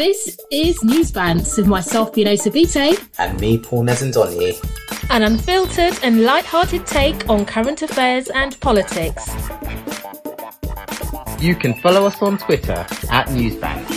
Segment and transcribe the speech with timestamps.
[0.00, 3.06] This is Newsbants with myself, Bino Sabite.
[3.18, 4.56] And me, Paul Nezendonyi.
[5.10, 9.28] An unfiltered and light-hearted take on current affairs and politics.
[11.38, 13.90] You can follow us on Twitter at Newsbants.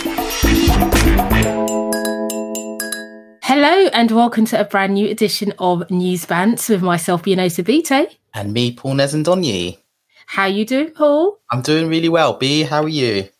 [3.42, 8.08] Hello and welcome to a brand new edition of Newsbants with myself, Bino Sabite.
[8.34, 9.78] And me, Paul Nezendonyi.
[10.26, 11.38] How you doing, Paul?
[11.50, 12.34] I'm doing really well.
[12.34, 13.30] B, how are you?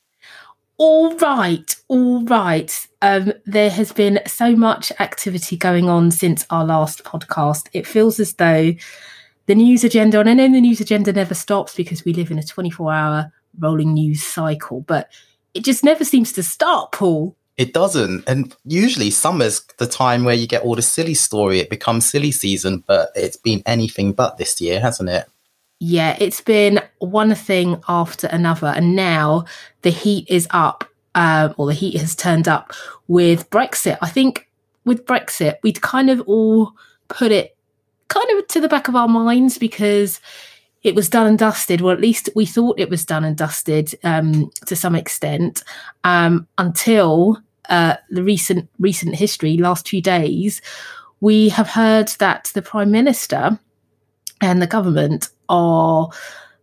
[0.86, 2.88] All right, all right.
[3.00, 7.70] Um, there has been so much activity going on since our last podcast.
[7.72, 8.74] It feels as though
[9.46, 12.38] the news agenda, and I know the news agenda never stops because we live in
[12.38, 15.10] a 24 hour rolling news cycle, but
[15.54, 17.34] it just never seems to stop, Paul.
[17.56, 18.24] It doesn't.
[18.28, 21.60] And usually summer's the time where you get all the silly story.
[21.60, 25.30] It becomes silly season, but it's been anything but this year, hasn't it?
[25.80, 28.68] Yeah, it's been one thing after another.
[28.68, 29.44] And now
[29.82, 32.72] the heat is up, um, or the heat has turned up
[33.08, 33.98] with Brexit.
[34.00, 34.48] I think
[34.84, 36.72] with Brexit, we'd kind of all
[37.08, 37.56] put it
[38.08, 40.20] kind of to the back of our minds because
[40.82, 43.94] it was done and dusted, or at least we thought it was done and dusted
[44.04, 45.64] um, to some extent,
[46.04, 47.38] um, until
[47.70, 50.60] uh, the recent recent history, last few days,
[51.20, 53.58] we have heard that the prime minister
[54.42, 56.10] and the government are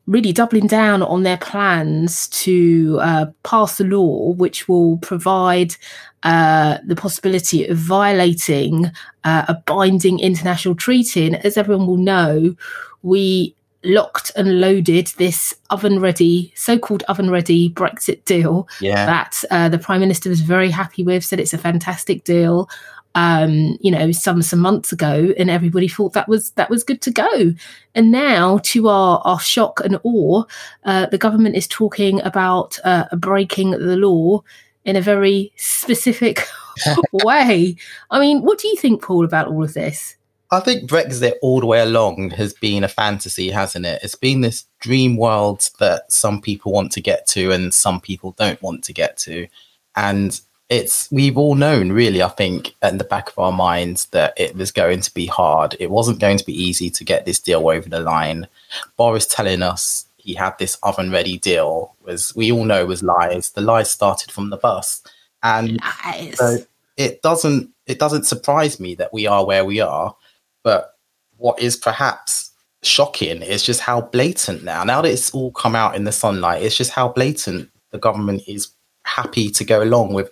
[0.08, 5.76] really doubling down on their plans to uh, pass a law which will provide
[6.24, 8.92] uh, the possibility of violating
[9.24, 11.26] uh, a binding international treaty.
[11.26, 12.56] And as everyone will know,
[13.04, 19.06] we locked and loaded this oven ready, so called oven ready Brexit deal yeah.
[19.06, 22.70] that uh, the Prime Minister was very happy with, said it's a fantastic deal
[23.16, 27.02] um, you know, some some months ago, and everybody thought that was that was good
[27.02, 27.54] to go.
[27.96, 30.44] And now, to our our shock and awe,
[30.86, 34.44] uh, the government is talking about uh, breaking the law
[34.86, 36.48] in a very specific
[37.12, 37.76] way.
[38.10, 40.16] I mean, what do you think, Paul, about all of this?
[40.54, 44.02] I think Brexit all the way along has been a fantasy, hasn't it?
[44.04, 48.34] It's been this dream world that some people want to get to and some people
[48.38, 49.48] don't want to get to.
[49.96, 50.40] And
[50.72, 54.56] it's we've all known really i think in the back of our minds that it
[54.56, 55.76] was going to be hard.
[55.80, 58.48] It wasn't going to be easy to get this deal over the line.
[58.96, 63.52] Boris telling us he had this oven ready deal was we all know was lies.
[63.52, 65.04] The lies started from the bus
[65.44, 66.38] and lies.
[66.38, 66.58] so
[66.96, 70.16] it doesn't it doesn't surprise me that we are where we are.
[70.64, 70.96] But
[71.38, 75.96] what is perhaps shocking is just how blatant now now that it's all come out
[75.96, 78.70] in the sunlight it's just how blatant the government is
[79.04, 80.30] happy to go along with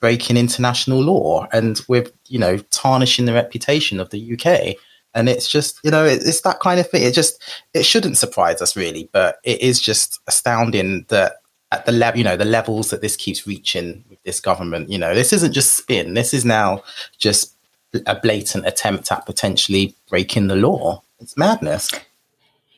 [0.00, 4.76] breaking international law and with you know tarnishing the reputation of the UK.
[5.14, 7.02] And it's just you know it's that kind of thing.
[7.02, 7.42] It just
[7.74, 11.36] it shouldn't surprise us really, but it is just astounding that
[11.70, 14.90] at the level you know the levels that this keeps reaching with this government.
[14.90, 16.14] You know this isn't just spin.
[16.14, 16.82] This is now
[17.18, 17.54] just
[18.06, 21.02] a blatant attempt at potentially breaking the law.
[21.20, 21.90] It's madness.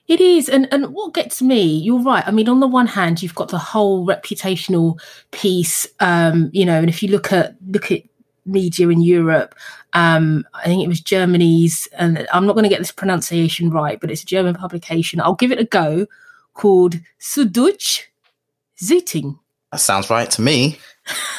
[0.07, 2.27] It is, and and what gets me, you're right.
[2.27, 5.01] I mean, on the one hand, you've got the whole reputational
[5.31, 8.03] piece, um, you know, and if you look at look at
[8.45, 9.55] media in Europe,
[9.95, 13.99] um, I think it was Germany's, and I'm not going to get this pronunciation right,
[13.99, 15.21] but it's a German publication.
[15.21, 16.07] I'll give it a go,
[16.53, 18.03] called Süddeutsche
[18.79, 19.39] Zeitung.
[19.73, 20.79] That sounds right to me.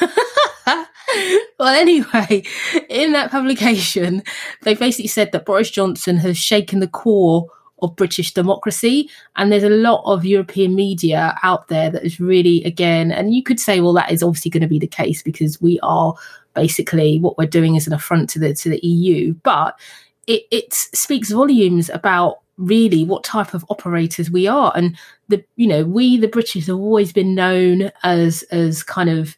[1.58, 2.42] well, anyway,
[2.88, 4.22] in that publication,
[4.62, 7.48] they basically said that Boris Johnson has shaken the core
[7.82, 9.10] of British democracy.
[9.36, 13.42] And there's a lot of European media out there that is really, again, and you
[13.42, 16.14] could say, well, that is obviously going to be the case because we are
[16.54, 19.34] basically what we're doing is an affront to the to the EU.
[19.42, 19.78] But
[20.26, 24.72] it, it speaks volumes about really what type of operators we are.
[24.74, 24.96] And
[25.28, 29.36] the you know, we the British have always been known as as kind of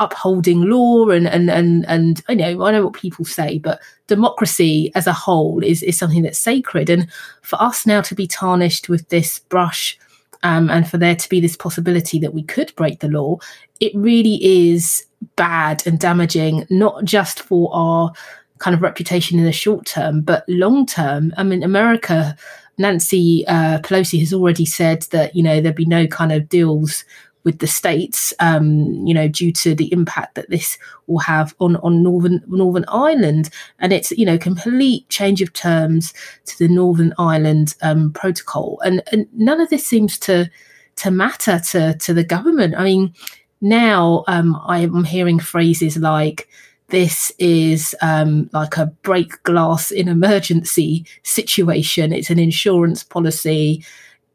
[0.00, 4.92] upholding law and and and and I know I know what people say, but democracy
[4.94, 6.88] as a whole is is something that's sacred.
[6.88, 7.10] And
[7.42, 9.98] for us now to be tarnished with this brush,
[10.42, 13.38] um, and for there to be this possibility that we could break the law,
[13.80, 15.04] it really is
[15.36, 18.12] bad and damaging, not just for our
[18.58, 21.32] kind of reputation in the short term, but long term.
[21.36, 22.36] I mean, America.
[22.80, 27.04] Nancy uh, Pelosi has already said that you know there'd be no kind of deals
[27.48, 31.76] with the states, um, you know, due to the impact that this will have on
[31.76, 33.48] on Northern Northern Ireland,
[33.78, 36.12] and it's you know complete change of terms
[36.44, 40.50] to the Northern Ireland um, Protocol, and, and none of this seems to
[40.96, 42.74] to matter to to the government.
[42.76, 43.14] I mean,
[43.62, 46.50] now um, I'm hearing phrases like
[46.88, 52.12] this is um, like a break glass in emergency situation.
[52.12, 53.82] It's an insurance policy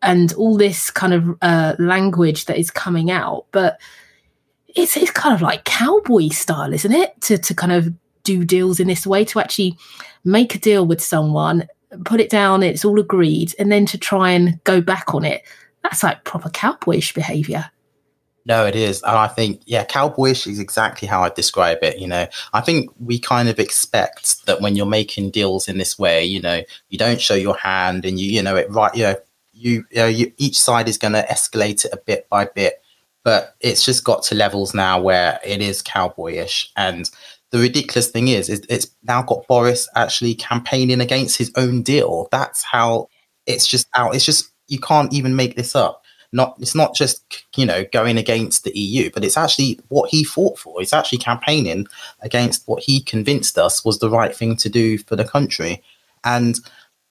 [0.03, 3.45] and all this kind of uh, language that is coming out.
[3.51, 3.79] But
[4.75, 7.19] it's it's kind of like cowboy style, isn't it?
[7.21, 9.77] To to kind of do deals in this way, to actually
[10.23, 11.67] make a deal with someone,
[12.05, 15.43] put it down, it's all agreed, and then to try and go back on it.
[15.83, 17.69] That's like proper cowboyish behavior.
[18.45, 19.01] No, it is.
[19.03, 21.97] And I think, yeah, cowboyish is exactly how I describe it.
[21.99, 25.97] You know, I think we kind of expect that when you're making deals in this
[25.97, 29.03] way, you know, you don't show your hand and you, you know, it right, you
[29.03, 29.15] know,
[29.63, 32.81] you, you, know, you each side is going to escalate it a bit by bit.
[33.23, 36.67] But it's just got to levels now where it is cowboyish.
[36.75, 37.09] And
[37.51, 42.27] the ridiculous thing is, is it's now got Boris actually campaigning against his own deal.
[42.31, 43.07] That's how
[43.45, 44.13] it's just out.
[44.13, 48.17] It's just, you can't even make this up not it's not just you know going
[48.17, 50.81] against the EU, but it's actually what he fought for.
[50.81, 51.87] It's actually campaigning
[52.21, 55.81] against what he convinced us was the right thing to do for the country.
[56.23, 56.59] And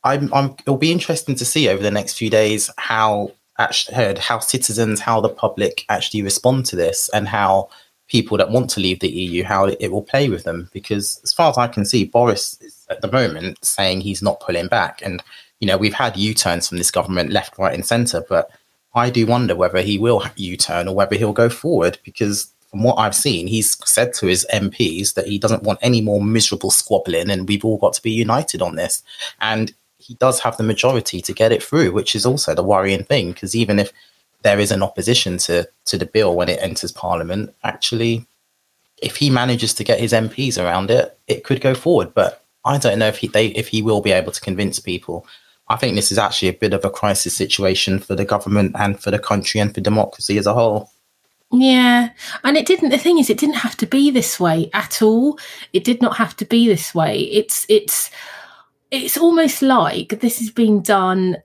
[0.04, 4.38] I'm, I'm it'll be interesting to see over the next few days how actually how
[4.40, 7.68] citizens, how the public actually respond to this, and how
[8.08, 10.68] people that want to leave the EU, how it will play with them.
[10.72, 14.40] Because as far as I can see, Boris is at the moment saying he's not
[14.40, 15.22] pulling back, and
[15.60, 18.50] you know we've had U-turns from this government, left, right, and centre, but
[18.94, 22.82] I do wonder whether he will U turn or whether he'll go forward because from
[22.82, 26.70] what I've seen, he's said to his MPs that he doesn't want any more miserable
[26.70, 29.02] squabbling and we've all got to be united on this.
[29.40, 33.04] And he does have the majority to get it through, which is also the worrying
[33.04, 33.92] thing because even if
[34.42, 38.26] there is an opposition to, to the bill when it enters Parliament, actually,
[39.00, 42.12] if he manages to get his MPs around it, it could go forward.
[42.14, 45.26] But I don't know if he they, if he will be able to convince people
[45.72, 49.00] I think this is actually a bit of a crisis situation for the government and
[49.00, 50.90] for the country and for democracy as a whole.
[51.50, 52.10] Yeah,
[52.44, 52.90] and it didn't.
[52.90, 55.38] The thing is, it didn't have to be this way at all.
[55.72, 57.20] It did not have to be this way.
[57.20, 58.10] It's it's
[58.92, 61.38] it's almost like this is being done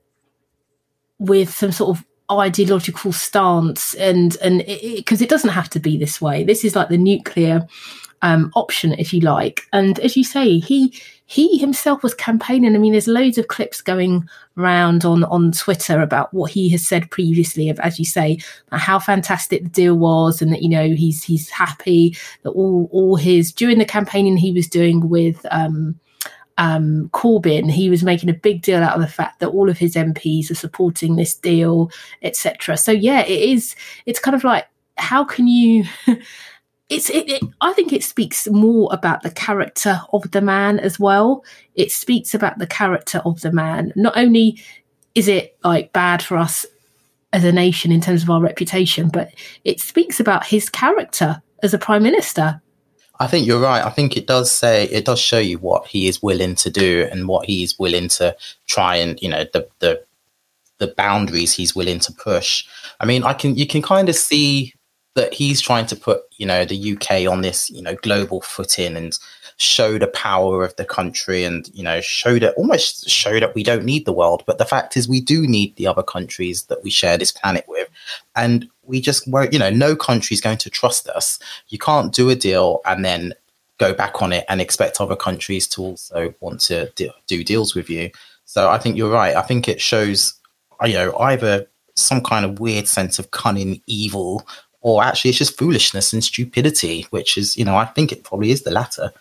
[1.18, 5.80] with some sort of ideological stance, and and because it, it, it doesn't have to
[5.80, 6.44] be this way.
[6.44, 7.66] This is like the nuclear
[8.20, 9.62] um, option, if you like.
[9.72, 12.74] And as you say, he he himself was campaigning.
[12.74, 14.28] I mean, there's loads of clips going
[14.58, 18.40] around on on Twitter about what he has said previously of, as you say,
[18.72, 23.16] how fantastic the deal was, and that you know he's he's happy that all all
[23.16, 25.46] his during the campaigning he was doing with.
[25.50, 25.98] Um,
[26.58, 29.78] um, Corbyn, he was making a big deal out of the fact that all of
[29.78, 31.90] his MPs are supporting this deal,
[32.22, 32.76] etc.
[32.76, 33.74] So yeah, it is.
[34.04, 34.66] It's kind of like
[34.98, 35.84] how can you
[36.88, 40.98] it's it, it, i think it speaks more about the character of the man as
[40.98, 41.44] well
[41.74, 44.60] it speaks about the character of the man not only
[45.14, 46.66] is it like bad for us
[47.32, 49.30] as a nation in terms of our reputation but
[49.64, 52.60] it speaks about his character as a prime minister
[53.20, 53.84] i think you're right.
[53.84, 57.08] I think it does say it does show you what he is willing to do
[57.10, 58.36] and what he is willing to
[58.66, 60.02] try and you know the the
[60.78, 62.64] the boundaries he's willing to push.
[63.00, 64.74] I mean i can you can kind of see
[65.18, 68.96] that he's trying to put, you know, the UK on this, you know, global footing
[68.96, 69.18] and
[69.58, 73.64] show the power of the country and, you know, show that almost show that we
[73.64, 74.44] don't need the world.
[74.46, 77.64] But the fact is we do need the other countries that we share this planet
[77.66, 77.88] with.
[78.36, 81.40] And we just won't, you know, no country is going to trust us.
[81.68, 83.34] You can't do a deal and then
[83.78, 87.74] go back on it and expect other countries to also want to do, do deals
[87.74, 88.10] with you.
[88.44, 89.34] So I think you're right.
[89.34, 90.34] I think it shows,
[90.84, 91.66] you know, either
[91.96, 94.46] some kind of weird sense of cunning evil
[94.82, 98.52] or actually it's just foolishness and stupidity, which is, you know, I think it probably
[98.52, 99.12] is the latter.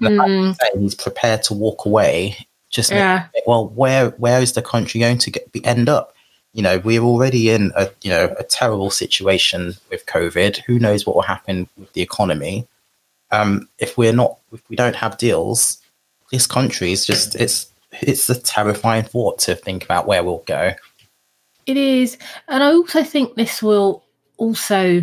[0.00, 0.56] Mm.
[0.78, 2.36] he's prepared to walk away.
[2.70, 3.26] Just yeah.
[3.46, 6.14] well, where where is the country going to get, end up?
[6.52, 10.58] You know, we're already in a you know a terrible situation with COVID.
[10.66, 12.66] Who knows what will happen with the economy?
[13.30, 15.78] Um, if we're not, if we don't have deals,
[16.30, 20.72] this country is just it's it's a terrifying thought to think about where we'll go.
[21.66, 24.04] It is, and I also think this will
[24.36, 25.02] also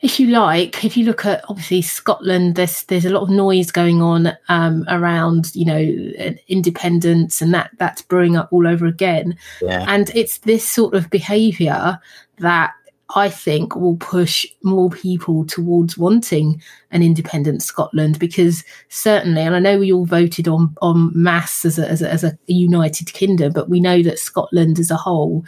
[0.00, 3.70] if you like, if you look at obviously Scotland, there's there's a lot of noise
[3.70, 5.78] going on um, around you know
[6.48, 9.36] independence, and that that's brewing up all over again.
[9.62, 9.84] Yeah.
[9.88, 11.98] And it's this sort of behaviour
[12.38, 12.74] that
[13.14, 16.60] I think will push more people towards wanting
[16.90, 21.78] an independent Scotland because certainly, and I know we all voted on on mass as
[21.78, 25.44] a, as a, as a united kingdom, but we know that Scotland as a whole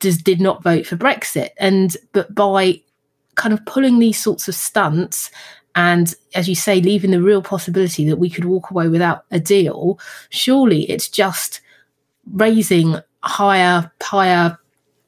[0.00, 1.50] just did not vote for Brexit.
[1.58, 2.82] And but by
[3.34, 5.30] kind of pulling these sorts of stunts
[5.74, 9.40] and as you say leaving the real possibility that we could walk away without a
[9.40, 9.98] deal
[10.30, 11.60] surely it's just
[12.32, 14.58] raising higher higher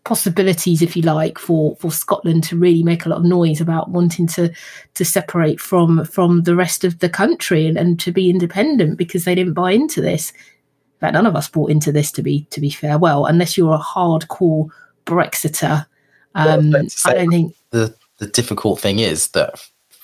[0.05, 3.91] possibilities if you like for for Scotland to really make a lot of noise about
[3.91, 4.53] wanting to
[4.95, 9.25] to separate from from the rest of the country and, and to be independent because
[9.25, 12.45] they didn't buy into this in fact none of us bought into this to be
[12.51, 14.71] to be fair well unless you're a hardcore
[15.07, 15.87] Brexiter.
[16.35, 16.75] Um,
[17.07, 19.55] I don't think the the difficult thing is that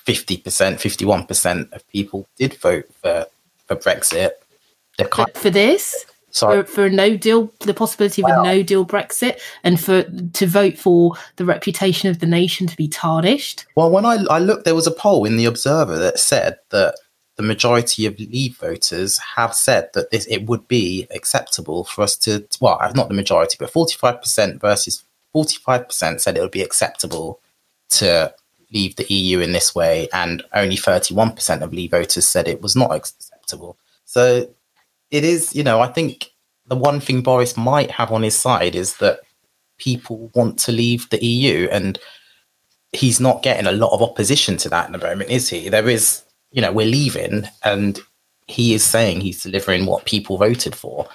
[0.05, 3.25] 50%, 51% of people did vote for,
[3.67, 4.31] for Brexit.
[4.97, 6.05] They're for this?
[6.29, 6.63] Sorry.
[6.63, 10.47] For, for a no deal, the possibility of a no deal Brexit, and for to
[10.47, 13.65] vote for the reputation of the nation to be tarnished.
[13.75, 16.95] Well, when I, I looked, there was a poll in the Observer that said that
[17.35, 22.15] the majority of Leave voters have said that this, it would be acceptable for us
[22.17, 25.03] to, well, not the majority, but 45% versus
[25.35, 27.39] 45% said it would be acceptable
[27.99, 28.33] to
[28.73, 32.75] leave the EU in this way, and only 31% of Leave voters said it was
[32.75, 33.77] not acceptable.
[34.05, 34.47] So
[35.11, 36.31] it is, you know, I think
[36.67, 39.19] the one thing Boris might have on his side is that
[39.77, 41.99] people want to leave the EU, and
[42.91, 45.69] he's not getting a lot of opposition to that in the moment, is he?
[45.69, 46.23] There is
[46.53, 47.99] you know, we're leaving, and
[48.47, 51.09] he is saying he's delivering what people voted for.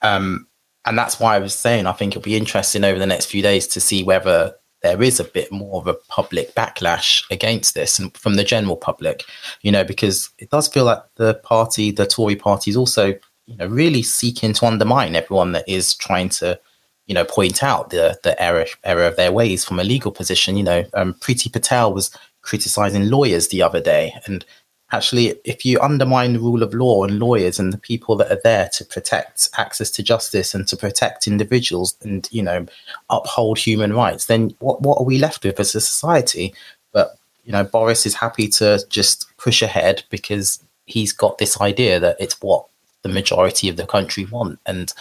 [0.00, 0.46] Um,
[0.86, 3.42] and that's why I was saying I think it'll be interesting over the next few
[3.42, 7.98] days to see whether there is a bit more of a public backlash against this
[7.98, 9.24] and from the general public,
[9.62, 13.14] you know, because it does feel like the party, the Tory party, is also,
[13.46, 16.58] you know, really seeking to undermine everyone that is trying to,
[17.06, 20.56] you know, point out the the error error of their ways from a legal position.
[20.56, 22.10] You know, um, Priti Patel was
[22.42, 24.44] criticizing lawyers the other day, and
[24.92, 28.40] actually, if you undermine the rule of law and lawyers and the people that are
[28.42, 32.66] there to protect access to justice and to protect individuals and you know
[33.10, 36.54] uphold human rights, then what what are we left with as a society?
[36.92, 42.00] But you know, Boris is happy to just push ahead because he's got this idea
[42.00, 42.66] that it's what
[43.02, 44.92] the majority of the country want, and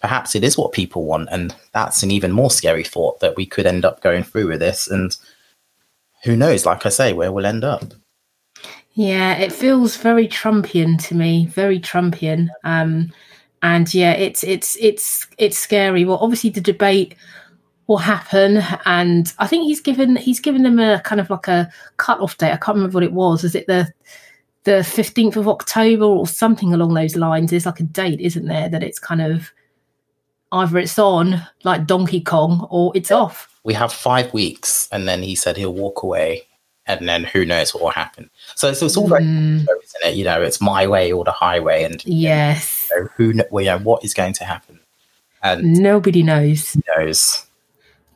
[0.00, 3.46] perhaps it is what people want, and that's an even more scary thought that we
[3.46, 5.16] could end up going through with this and.
[6.24, 6.64] Who knows?
[6.64, 7.82] Like I say, where we'll end up.
[8.94, 12.48] Yeah, it feels very Trumpian to me, very Trumpian.
[12.64, 13.10] Um,
[13.62, 16.04] and yeah, it's it's it's it's scary.
[16.04, 17.14] Well, obviously the debate
[17.86, 21.70] will happen, and I think he's given he's given them a kind of like a
[21.96, 22.52] cut off date.
[22.52, 23.44] I can't remember what it was.
[23.44, 23.90] Is it the
[24.64, 27.50] the fifteenth of October or something along those lines?
[27.50, 28.68] There's like a date, isn't there?
[28.68, 29.52] That it's kind of
[30.50, 33.48] either it's on like Donkey Kong or it's off.
[33.64, 36.46] We have five weeks, and then he said he'll walk away
[37.00, 38.30] and then who knows what will happen.
[38.54, 39.60] So, so it's all very, mm.
[39.62, 40.14] isn't it?
[40.14, 43.70] You know, it's my way or the highway, and yes, you know, who well, you
[43.70, 44.80] know what is going to happen,
[45.42, 46.76] and nobody knows.
[46.96, 47.46] Knows.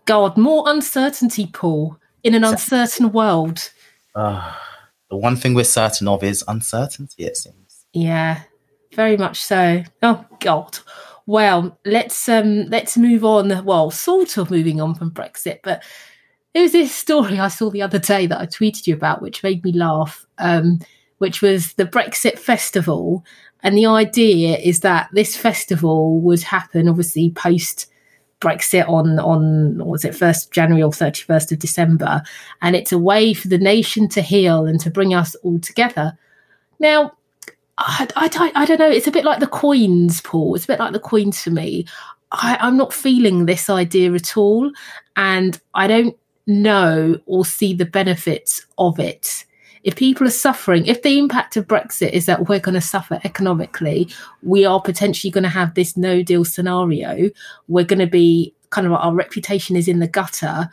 [0.04, 3.70] God, more uncertainty, Paul, in an uncertain world.
[4.14, 4.54] Uh,
[5.10, 7.24] the one thing we're certain of is uncertainty.
[7.24, 7.84] It seems.
[7.92, 8.42] Yeah,
[8.94, 9.82] very much so.
[10.02, 10.78] Oh God.
[11.26, 13.64] Well, let's um let's move on.
[13.64, 15.82] Well, sort of moving on from Brexit, but
[16.56, 19.42] there was this story I saw the other day that I tweeted you about, which
[19.42, 20.80] made me laugh, um,
[21.18, 23.26] which was the Brexit Festival.
[23.62, 27.92] And the idea is that this festival would happen, obviously, post
[28.40, 32.22] Brexit on on was it first January or thirty first of December,
[32.62, 36.16] and it's a way for the nation to heal and to bring us all together.
[36.78, 37.12] Now,
[37.76, 38.90] I, I, I don't know.
[38.90, 40.54] It's a bit like the Queens, Paul.
[40.54, 41.84] It's a bit like the Queens for me.
[42.32, 44.70] I, I'm not feeling this idea at all,
[45.16, 49.44] and I don't know or see the benefits of it.
[49.82, 53.20] If people are suffering, if the impact of Brexit is that we're going to suffer
[53.22, 54.08] economically,
[54.42, 57.30] we are potentially going to have this no deal scenario.
[57.68, 60.70] We're going to be kind of our reputation is in the gutter.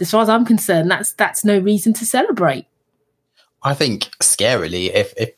[0.00, 2.66] As far as I'm concerned, that's that's no reason to celebrate.
[3.62, 5.30] I think scarily, if if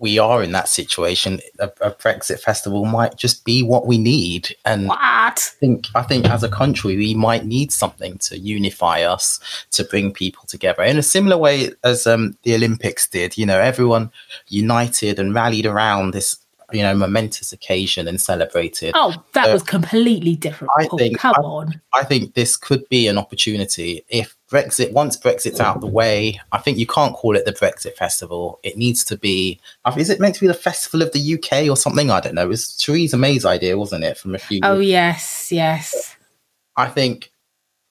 [0.00, 4.56] we are in that situation, a, a, Brexit festival might just be what we need.
[4.64, 4.98] And what?
[4.98, 9.38] I think I think as a country we might need something to unify us,
[9.72, 13.36] to bring people together in a similar way as um, the Olympics did.
[13.36, 14.10] You know, everyone
[14.48, 16.38] united and rallied around this
[16.72, 18.92] you know momentous occasion and celebrated.
[18.94, 20.72] Oh, that was completely different.
[20.78, 21.18] I think.
[21.18, 21.80] Come I, on.
[21.92, 24.92] I think this could be an opportunity if Brexit.
[24.92, 28.58] Once Brexit's out of the way, I think you can't call it the Brexit Festival.
[28.62, 29.60] It needs to be.
[29.84, 32.10] Uh, is it meant to be the Festival of the UK or something?
[32.10, 32.44] I don't know.
[32.44, 34.18] It was Theresa May's idea, wasn't it?
[34.18, 34.60] From a few.
[34.62, 36.16] Oh yes, yes.
[36.76, 37.30] I think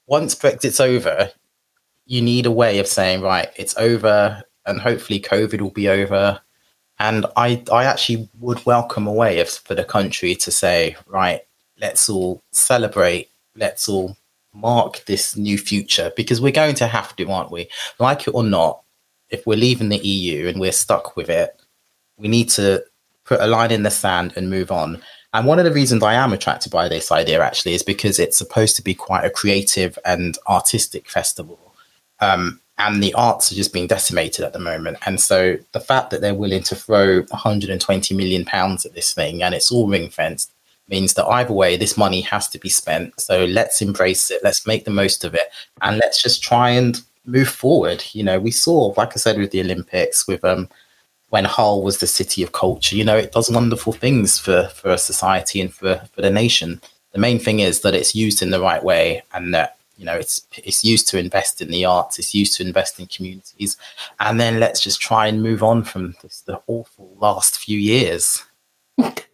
[0.07, 1.31] once Brexit's over,
[2.05, 6.41] you need a way of saying right, it's over, and hopefully COVID will be over
[6.99, 11.41] and I, I actually would welcome a way of, for the country to say, right,
[11.79, 14.17] let's all celebrate, let's all
[14.53, 17.69] mark this new future because we're going to have to, aren't we?
[17.99, 18.81] Like it or not,
[19.29, 21.61] if we're leaving the EU and we're stuck with it,
[22.17, 22.83] we need to
[23.25, 25.01] put a line in the sand and move on.
[25.33, 28.37] And one of the reasons I am attracted by this idea actually is because it's
[28.37, 31.59] supposed to be quite a creative and artistic festival.
[32.19, 34.97] Um, and the arts are just being decimated at the moment.
[35.05, 39.43] And so the fact that they're willing to throw 120 million pounds at this thing
[39.43, 40.51] and it's all ring fenced
[40.89, 43.19] means that either way, this money has to be spent.
[43.19, 44.41] So let's embrace it.
[44.43, 48.03] Let's make the most of it, and let's just try and move forward.
[48.13, 50.69] You know, we saw, like I said, with the Olympics, with um,
[51.29, 52.95] when Hull was the city of culture.
[52.95, 56.81] You know, it does wonderful things for for a society and for for the nation.
[57.13, 60.15] The main thing is that it's used in the right way, and that you know
[60.15, 62.19] it's it's used to invest in the arts.
[62.19, 63.77] It's used to invest in communities,
[64.19, 68.43] and then let's just try and move on from this the awful last few years.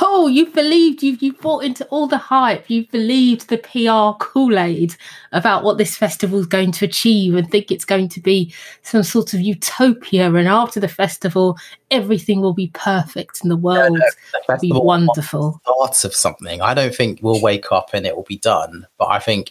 [0.00, 2.70] Oh, you believed you you bought into all the hype.
[2.70, 4.96] You believed the PR Kool Aid
[5.32, 9.02] about what this festival is going to achieve, and think it's going to be some
[9.02, 10.32] sort of utopia.
[10.32, 11.58] And after the festival,
[11.90, 14.00] everything will be perfect, and the world
[14.48, 15.60] will be wonderful.
[15.64, 16.62] Parts of something.
[16.62, 18.86] I don't think we'll wake up and it will be done.
[18.96, 19.50] But I think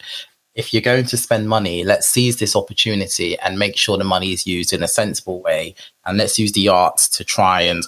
[0.54, 4.32] if you're going to spend money, let's seize this opportunity and make sure the money
[4.32, 5.74] is used in a sensible way.
[6.04, 7.84] And let's use the arts to try and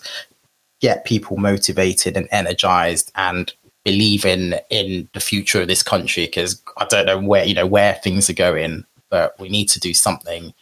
[0.81, 3.53] get people motivated and energized and
[3.85, 7.67] believe in in the future of this country because I don't know where you know
[7.67, 10.53] where things are going, but we need to do something.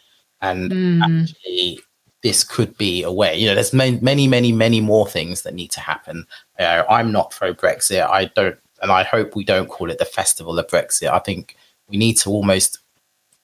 [0.41, 1.23] And mm.
[1.23, 1.81] actually,
[2.23, 3.37] this could be a way.
[3.37, 6.27] You know, there's many, many, many, many more things that need to happen.
[6.59, 8.09] I'm not pro Brexit.
[8.09, 11.11] I don't, and I hope we don't call it the festival of Brexit.
[11.11, 11.57] I think
[11.89, 12.79] we need to almost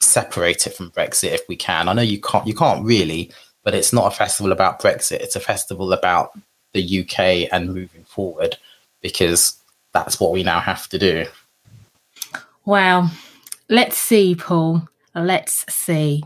[0.00, 1.88] separate it from Brexit if we can.
[1.88, 3.32] I know you can't, you can't really,
[3.64, 5.20] but it's not a festival about Brexit.
[5.20, 6.38] It's a festival about
[6.72, 8.56] the UK and moving forward
[9.00, 9.56] because
[9.92, 11.26] that's what we now have to do.
[12.64, 13.08] Wow.
[13.68, 14.88] Let's see, Paul.
[15.14, 16.22] Let's see.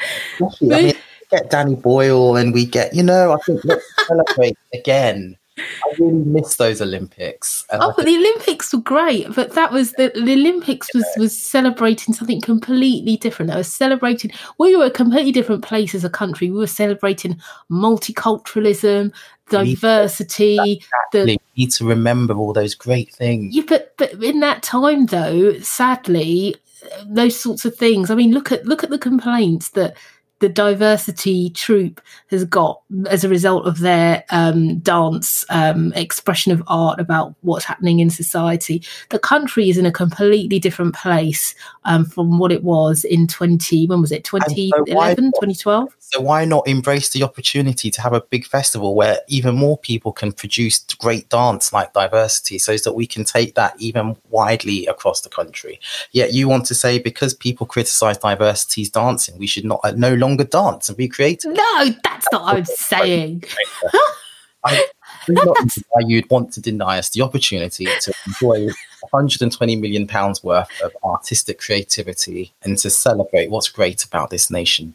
[0.00, 0.94] I mean,
[1.30, 5.36] get Danny Boyle and we get, you know, I think let's celebrate again
[5.84, 7.66] I really miss those Olympics.
[7.72, 12.14] oh, but the Olympics were great, but that was the, the Olympics was was celebrating
[12.14, 13.50] something completely different.
[13.50, 14.30] It was celebrating.
[14.58, 16.50] We were a completely different place as a country.
[16.50, 17.40] We were celebrating
[17.70, 19.12] multiculturalism,
[19.48, 20.80] diversity.
[21.12, 21.36] Exactly.
[21.36, 23.54] The, need to remember all those great things.
[23.54, 26.56] Yeah, but but in that time, though, sadly,
[27.04, 28.10] those sorts of things.
[28.10, 29.96] I mean, look at look at the complaints that
[30.40, 36.62] the diversity troupe has got as a result of their um, dance um, expression of
[36.66, 38.82] art about what's happening in society.
[39.10, 43.86] The country is in a completely different place um, from what it was in 20,
[43.86, 45.96] when was it, 2011, so 2012?
[46.00, 50.12] So why not embrace the opportunity to have a big festival where even more people
[50.12, 55.20] can produce great dance like diversity so that we can take that even widely across
[55.20, 55.78] the country?
[56.12, 60.14] Yet you want to say because people criticize diversity's dancing, we should not uh, no
[60.14, 61.52] longer longer dance and be creative.
[61.52, 63.44] No, that's not what I'm saying.
[64.64, 64.86] I
[65.26, 65.56] do not
[65.88, 68.66] why you'd want to deny us the opportunity to enjoy
[69.00, 74.94] 120 million pounds worth of artistic creativity and to celebrate what's great about this nation.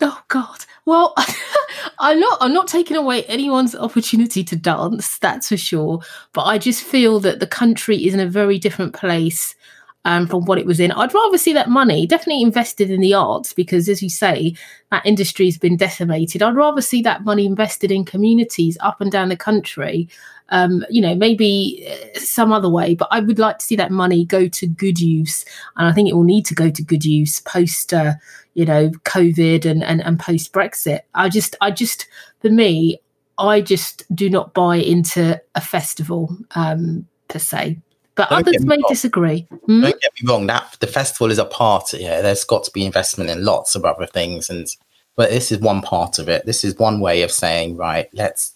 [0.00, 0.64] Oh God!
[0.86, 1.14] Well,
[2.00, 2.38] I'm not.
[2.40, 5.18] I'm not taking away anyone's opportunity to dance.
[5.18, 6.00] That's for sure.
[6.32, 9.54] But I just feel that the country is in a very different place
[10.04, 10.92] um, from what it was in.
[10.92, 14.54] I'd rather see that money definitely invested in the arts because, as you say,
[14.90, 16.42] that industry has been decimated.
[16.42, 20.08] I'd rather see that money invested in communities up and down the country.
[20.48, 23.90] Um, you know, maybe uh, some other way, but I would like to see that
[23.90, 27.04] money go to good use, and I think it will need to go to good
[27.04, 28.14] use post, uh,
[28.52, 31.00] you know, COVID and and, and post Brexit.
[31.14, 32.06] I just, I just,
[32.42, 32.98] for me,
[33.38, 37.78] I just do not buy into a festival um, per se
[38.14, 38.84] but don't others may wrong.
[38.88, 39.46] disagree.
[39.66, 39.82] Hmm?
[39.82, 40.46] Don't get me wrong.
[40.46, 41.92] That the festival is a part.
[41.94, 44.66] Yeah, there's got to be investment in lots of other things, and
[45.16, 46.46] but this is one part of it.
[46.46, 48.54] This is one way of saying, right, let's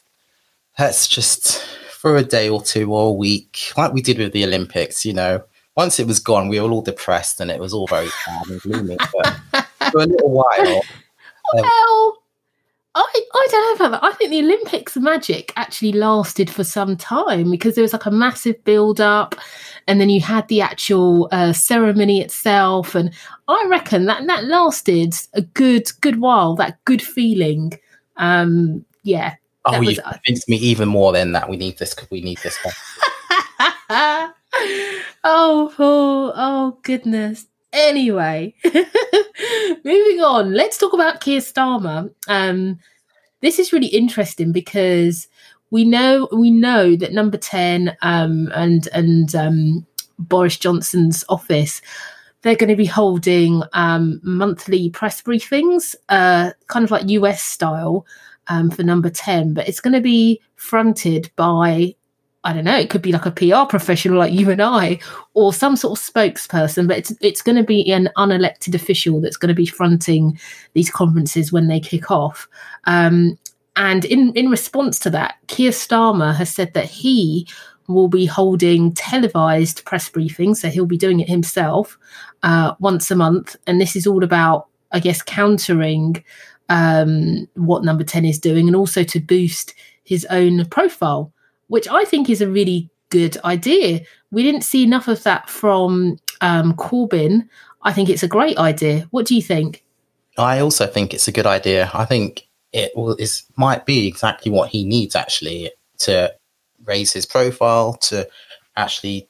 [0.78, 4.44] let's just for a day or two or a week, like we did with the
[4.44, 5.04] Olympics.
[5.04, 5.44] You know,
[5.76, 8.60] once it was gone, we were all depressed and it was all very sad and
[8.60, 8.96] gloomy.
[9.12, 10.82] But for a little while,
[11.58, 12.12] um.
[12.98, 14.08] I, I don't know about that.
[14.08, 18.10] I think the Olympics magic actually lasted for some time because there was like a
[18.10, 19.34] massive build up
[19.86, 22.94] and then you had the actual uh, ceremony itself.
[22.94, 23.12] And
[23.48, 27.78] I reckon that that lasted a good, good while, that good feeling.
[28.16, 29.34] Um, yeah.
[29.64, 31.48] Oh, you uh, convinced me even more than that.
[31.48, 31.94] We need this.
[31.94, 32.58] Because we need this.
[33.90, 34.32] oh,
[35.24, 37.46] oh, oh, goodness.
[37.72, 40.54] Anyway, moving on.
[40.54, 42.12] Let's talk about Keir Starmer.
[42.26, 42.78] Um,
[43.42, 45.28] this is really interesting because
[45.70, 49.86] we know we know that number ten um, and and um,
[50.18, 51.80] Boris Johnson's office
[52.42, 58.06] they're going to be holding um, monthly press briefings, uh, kind of like US style
[58.46, 61.94] um, for number 10, but it's going to be fronted by
[62.44, 65.00] I don't know, it could be like a PR professional like you and I,
[65.34, 69.36] or some sort of spokesperson, but it's it's going to be an unelected official that's
[69.36, 70.38] going to be fronting
[70.72, 72.46] these conferences when they kick off.
[73.76, 77.46] And in, in response to that, Keir Starmer has said that he
[77.88, 80.56] will be holding televised press briefings.
[80.56, 81.98] So he'll be doing it himself
[82.42, 83.56] uh, once a month.
[83.66, 86.24] And this is all about, I guess, countering
[86.68, 91.32] um, what Number 10 is doing and also to boost his own profile,
[91.68, 94.00] which I think is a really good idea.
[94.30, 97.48] We didn't see enough of that from um, Corbyn.
[97.82, 99.06] I think it's a great idea.
[99.10, 99.84] What do you think?
[100.38, 101.90] I also think it's a good idea.
[101.94, 102.45] I think
[102.76, 106.32] it will, is might be exactly what he needs actually to
[106.84, 108.28] raise his profile, to
[108.76, 109.28] actually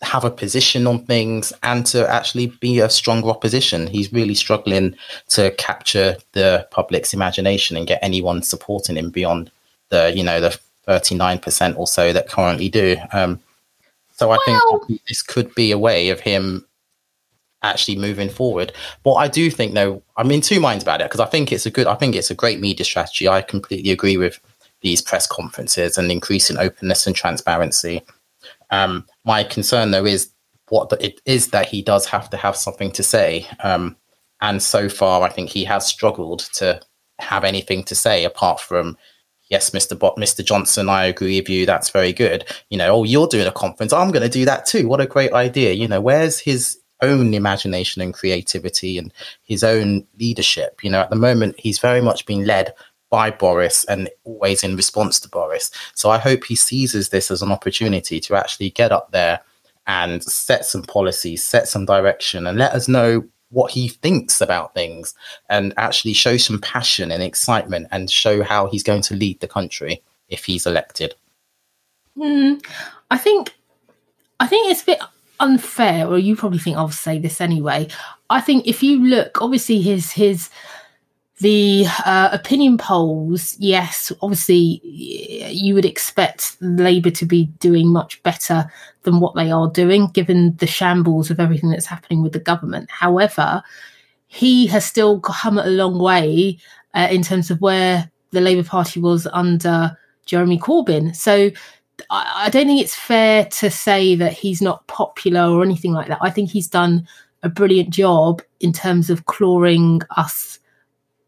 [0.00, 3.86] have a position on things, and to actually be a stronger opposition.
[3.86, 4.96] He's really struggling
[5.28, 9.50] to capture the public's imagination and get anyone supporting him beyond
[9.90, 12.96] the you know the 39% or so that currently do.
[13.12, 13.40] Um,
[14.16, 16.66] so I well, think this could be a way of him
[17.64, 18.72] actually moving forward.
[19.02, 21.66] But I do think, though, I'm in two minds about it because I think it's
[21.66, 23.28] a good, I think it's a great media strategy.
[23.28, 24.40] I completely agree with
[24.82, 28.02] these press conferences and increasing openness and transparency.
[28.70, 30.30] Um, my concern, though, is
[30.68, 33.46] what the, it is that he does have to have something to say.
[33.62, 33.96] Um,
[34.40, 36.80] and so far, I think he has struggled to
[37.18, 38.98] have anything to say apart from
[39.48, 39.98] yes, Mr.
[39.98, 40.44] Bot, Mr.
[40.44, 41.66] Johnson, I agree with you.
[41.66, 42.44] That's very good.
[42.70, 43.92] You know, oh, you're doing a conference.
[43.92, 44.88] I'm going to do that too.
[44.88, 45.72] What a great idea.
[45.72, 49.12] You know, where's his own imagination and creativity and
[49.44, 50.82] his own leadership?
[50.82, 52.74] You know, at the moment, he's very much being led
[53.10, 55.70] by Boris and always in response to Boris.
[55.94, 59.40] So I hope he seizes this as an opportunity to actually get up there
[59.86, 64.74] and set some policies, set some direction, and let us know what he thinks about
[64.74, 65.14] things
[65.48, 69.46] and actually show some passion and excitement and show how he's going to lead the
[69.46, 71.14] country if he's elected.
[72.18, 72.64] Mm,
[73.10, 73.54] I think
[74.40, 75.00] I think it's a bit
[75.40, 77.88] unfair, or you probably think I'll say this anyway.
[78.30, 80.50] I think if you look, obviously his his
[81.38, 88.70] the uh, opinion polls, yes, obviously you would expect Labour to be doing much better
[89.02, 92.88] than what they are doing, given the shambles of everything that's happening with the government.
[92.90, 93.62] However,
[94.28, 96.58] he has still come a long way
[96.94, 101.14] uh, in terms of where the Labour Party was under Jeremy Corbyn.
[101.14, 101.50] So
[102.10, 106.18] I, don't think it's fair to say that he's not popular or anything like that.
[106.20, 107.06] I think he's done
[107.42, 110.58] a brilliant job in terms of clawing us,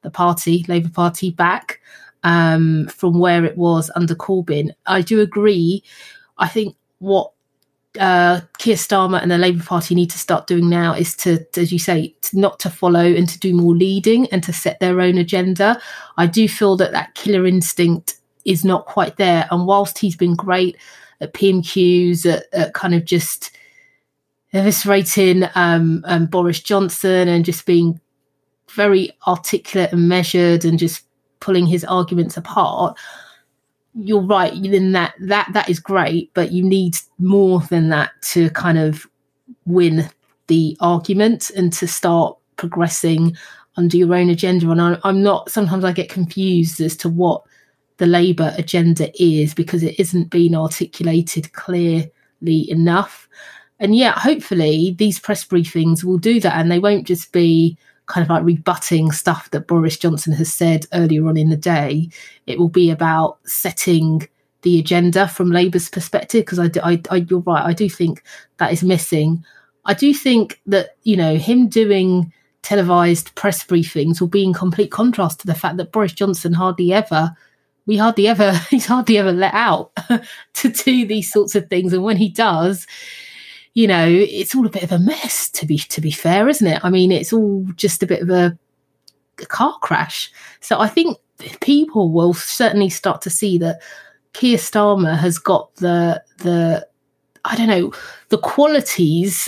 [0.02, 1.81] the party, Labour Party, back
[2.24, 4.70] um, from where it was under Corbyn.
[4.87, 5.85] I do agree.
[6.38, 7.33] I think what
[7.98, 11.72] uh, Keir Starmer and the Labour Party need to start doing now is to, as
[11.72, 15.00] you say, to not to follow and to do more leading and to set their
[15.00, 15.81] own agenda.
[16.16, 19.46] I do feel that that killer instinct is not quite there.
[19.50, 20.76] And whilst he's been great
[21.20, 23.50] at PMQs, at, at kind of just
[24.54, 28.00] eviscerating um, um, Boris Johnson and just being
[28.70, 31.04] very articulate and measured and just
[31.40, 32.96] pulling his arguments apart,
[33.94, 38.50] you're right in that that that is great, but you need more than that to
[38.50, 39.06] kind of
[39.64, 40.09] win
[40.48, 43.37] the argument and to start progressing
[43.76, 44.70] under your own agenda.
[44.70, 45.50] And I, I'm not.
[45.50, 47.42] Sometimes I get confused as to what
[47.98, 52.11] the Labour agenda is because it isn't being articulated clearly
[52.70, 53.28] enough.
[53.78, 58.22] And yet, hopefully, these press briefings will do that, and they won't just be kind
[58.22, 62.09] of like rebutting stuff that Boris Johnson has said earlier on in the day.
[62.46, 64.28] It will be about setting
[64.62, 67.64] the agenda from Labour's perspective because I, I, I, you're right.
[67.64, 68.22] I do think
[68.59, 69.44] that is missing.
[69.85, 72.32] I do think that you know him doing
[72.62, 76.92] televised press briefings will be in complete contrast to the fact that Boris Johnson hardly
[76.92, 77.37] ever
[77.87, 79.92] we hardly ever he's hardly ever let out
[80.55, 82.87] to do these sorts of things and when he does
[83.77, 86.66] you know, it's all a bit of a mess to be to be fair, isn't
[86.66, 86.83] it?
[86.83, 88.59] I mean, it's all just a bit of a,
[89.38, 90.33] a car crash.
[90.61, 91.18] So I think
[91.61, 93.83] people will certainly start to see that
[94.33, 96.88] Keir Starmer has got the the
[97.44, 97.92] I don't know
[98.31, 99.46] the qualities,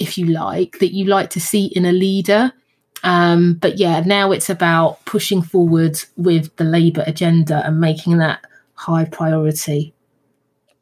[0.00, 2.52] if you like, that you like to see in a leader.
[3.02, 8.40] Um, but yeah, now it's about pushing forward with the Labour agenda and making that
[8.74, 9.94] high priority.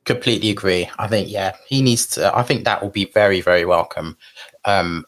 [0.05, 0.89] Completely agree.
[0.99, 2.37] I think yeah, he needs to.
[2.37, 4.17] I think that will be very very welcome,
[4.65, 5.05] um,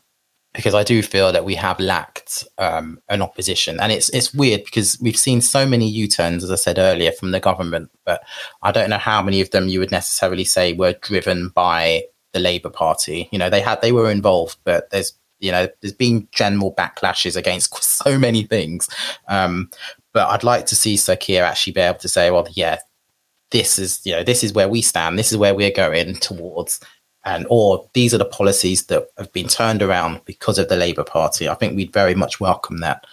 [0.54, 4.64] because I do feel that we have lacked um, an opposition, and it's it's weird
[4.64, 8.24] because we've seen so many U turns, as I said earlier, from the government, but
[8.62, 12.40] I don't know how many of them you would necessarily say were driven by the
[12.40, 13.28] Labour Party.
[13.30, 17.36] You know, they had they were involved, but there's you know there's been general backlashes
[17.36, 18.88] against so many things.
[19.28, 19.70] Um,
[20.12, 22.78] but I'd like to see Sir Keir actually be able to say, well, yeah,
[23.50, 25.18] this is you know this is where we stand.
[25.18, 26.80] This is where we're going towards.
[27.24, 31.04] And or these are the policies that have been turned around because of the labour
[31.04, 31.48] party.
[31.48, 33.04] I think we'd very much welcome that.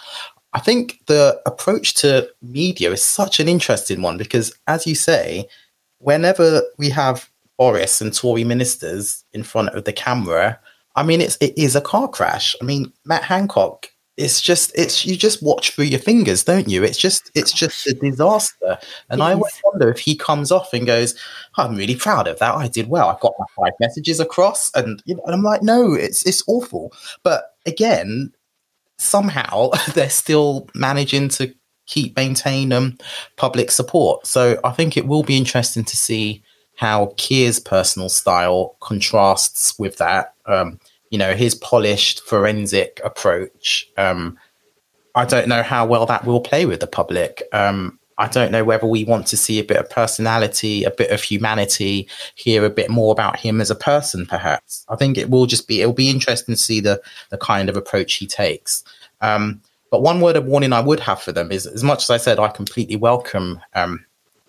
[0.53, 5.49] I think the approach to media is such an interesting one because, as you say,
[5.97, 10.57] whenever we have Boris and Tory ministers in front of the camera,
[10.95, 12.55] I mean, it's it is a car crash.
[12.62, 13.88] I mean, Matt Hancock.
[14.17, 16.86] It's just it's you just watch through your fingers, don't you?
[16.86, 18.77] It's just it's just a disaster.
[19.10, 21.15] And I always wonder if he comes off and goes,
[21.58, 22.55] "I'm really proud of that.
[22.55, 23.10] I did well.
[23.10, 26.43] I got my five messages across." And you know, and I'm like, "No, it's it's
[26.47, 28.31] awful." But again,
[28.97, 31.53] somehow they're still managing to
[31.86, 32.97] keep maintain um,
[33.36, 34.25] public support.
[34.25, 36.41] So I think it will be interesting to see
[36.75, 40.33] how Keir's personal style contrasts with that.
[40.45, 43.88] Um, you know, his polished forensic approach.
[43.97, 44.38] Um,
[45.15, 47.43] I don't know how well that will play with the public.
[47.53, 51.11] Um, I don't know whether we want to see a bit of personality, a bit
[51.11, 54.85] of humanity, hear a bit more about him as a person, perhaps.
[54.89, 57.75] I think it will just be, it'll be interesting to see the, the kind of
[57.75, 58.83] approach he takes.
[59.21, 59.61] Um,
[59.91, 62.17] but one word of warning I would have for them is, as much as I
[62.17, 64.05] said, I completely welcome um,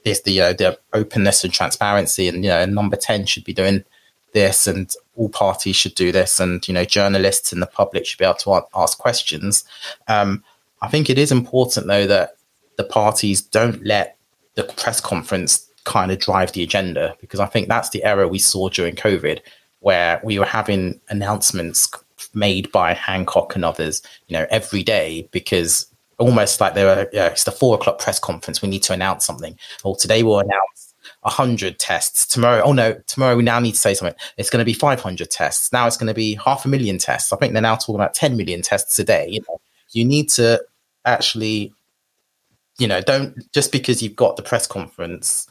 [0.07, 3.85] is the uh, the openness and transparency, and you know, number ten should be doing
[4.33, 8.19] this, and all parties should do this, and you know, journalists and the public should
[8.19, 9.65] be able to ask questions.
[10.09, 10.45] Um,
[10.83, 12.37] I think it is important though that
[12.77, 14.17] the parties don't let
[14.55, 18.39] the press conference kind of drive the agenda, because I think that's the error we
[18.39, 19.41] saw during COVID,
[19.81, 21.89] where we were having announcements
[22.35, 25.87] made by Hancock and others, you know, every day because
[26.19, 28.63] almost like they were, yeah, it's the four o'clock press conference.
[28.63, 29.59] We need to announce something.
[29.85, 32.27] Or today we'll announce 100 tests.
[32.27, 34.17] Tomorrow, oh no, tomorrow we now need to say something.
[34.37, 35.73] It's going to be 500 tests.
[35.73, 37.33] Now it's going to be half a million tests.
[37.33, 39.29] I think they're now talking about 10 million tests a day.
[39.29, 39.61] You know,
[39.93, 40.63] you need to
[41.05, 41.73] actually,
[42.79, 45.49] you know, don't just because you've got the press conference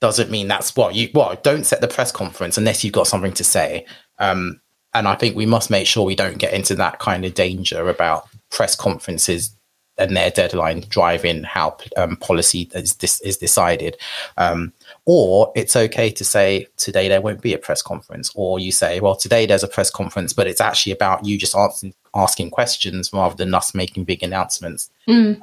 [0.00, 3.34] doesn't mean that's what you, well, don't set the press conference unless you've got something
[3.34, 3.84] to say.
[4.18, 4.60] Um,
[4.94, 7.88] and I think we must make sure we don't get into that kind of danger
[7.88, 9.54] about press conferences
[10.00, 13.96] and their deadline driving how um, policy is, is decided.
[14.36, 14.72] Um,
[15.04, 18.98] or it's okay to say today there won't be a press conference, or you say,
[19.00, 23.12] well, today there's a press conference, but it's actually about you just asking, asking questions
[23.12, 24.90] rather than us making big announcements.
[25.06, 25.40] Mm.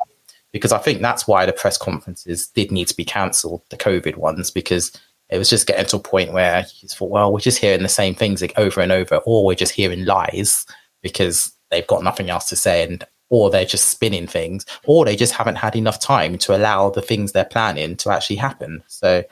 [0.51, 4.17] Because I think that's why the press conferences did need to be cancelled, the COVID
[4.17, 4.91] ones, because
[5.29, 7.89] it was just getting to a point where you thought, well, we're just hearing the
[7.89, 10.65] same things over and over, or we're just hearing lies
[11.01, 15.15] because they've got nothing else to say, and or they're just spinning things, or they
[15.15, 18.83] just haven't had enough time to allow the things they're planning to actually happen.
[18.87, 19.23] So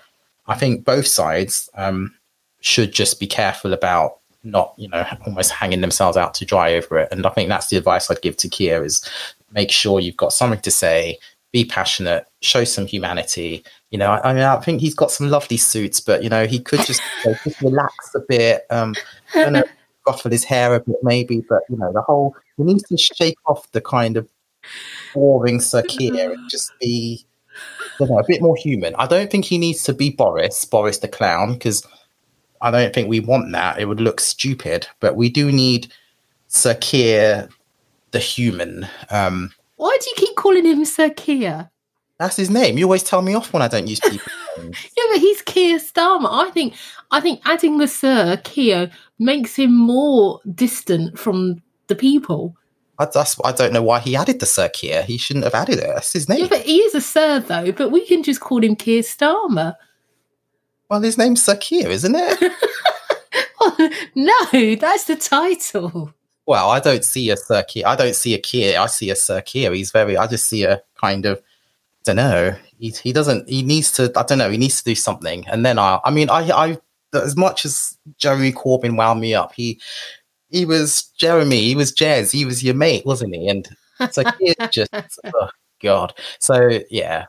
[0.48, 2.14] I think both sides um,
[2.60, 7.00] should just be careful about not, you know, almost hanging themselves out to dry over
[7.00, 7.10] it.
[7.12, 9.08] And I think that's the advice I'd give to Keir is
[9.52, 11.18] make sure you've got something to say,
[11.52, 15.30] be passionate, show some humanity, you know, I, I, mean, I think he's got some
[15.30, 18.66] lovely suits, but you know, he could just, you know, just relax a bit.
[18.70, 18.94] Um,
[19.34, 19.64] don't know,
[20.06, 23.38] ruffle his hair a bit, maybe, but you know, the whole he needs to shake
[23.46, 24.30] off the kind of
[25.14, 27.26] boring Sir Keir and just be,
[28.00, 28.96] know, a bit more human.
[28.96, 31.86] I don't think he needs to be Boris, Boris the clown, because
[32.62, 33.80] I don't think we want that.
[33.80, 35.92] It would look stupid, but we do need
[36.48, 37.50] Sir Keir
[38.12, 38.88] the human.
[39.10, 41.70] Um, Why do you keep calling him Sir Keir?
[42.18, 42.78] That's his name.
[42.78, 44.32] You always tell me off when I don't use people.
[44.58, 46.30] yeah, but he's Keir Starmer.
[46.32, 46.74] I think
[47.12, 48.90] I think adding the Sir Keir
[49.20, 52.56] makes him more distant from the people.
[52.98, 55.04] I, that's, I don't know why he added the Sir Keir.
[55.04, 55.88] He shouldn't have added it.
[55.88, 56.40] That's his name.
[56.40, 57.72] Yeah, but he is a Sir though.
[57.72, 59.76] But we can just call him Keir Starmer.
[60.90, 62.52] Well, his name's Sir Keir, isn't it?
[64.16, 66.14] no, that's the title.
[66.46, 67.88] Well, I don't see a Sir Keir.
[67.88, 68.80] I don't see a Keir.
[68.80, 69.74] I see a Sir Keir.
[69.74, 70.16] He's very.
[70.16, 71.42] I just see a kind of
[72.04, 72.56] don't know.
[72.80, 73.50] He, he doesn't.
[73.50, 74.12] He needs to.
[74.16, 74.50] I don't know.
[74.50, 75.48] He needs to do something.
[75.48, 76.00] And then I.
[76.04, 76.50] I mean, I.
[76.50, 76.78] I.
[77.14, 79.80] As much as Jeremy Corbyn wound me up, he.
[80.56, 81.62] He was Jeremy.
[81.62, 82.32] He was Jez.
[82.32, 83.50] He was your mate, wasn't he?
[83.50, 83.68] And
[84.12, 84.90] so he just.
[84.94, 85.50] oh
[85.82, 86.14] God.
[86.40, 87.26] So yeah.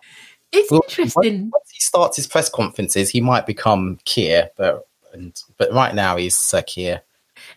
[0.52, 1.50] It's well, interesting.
[1.52, 6.16] Once he starts his press conferences, he might become Keir, but and but right now
[6.16, 7.02] he's Sir Keir.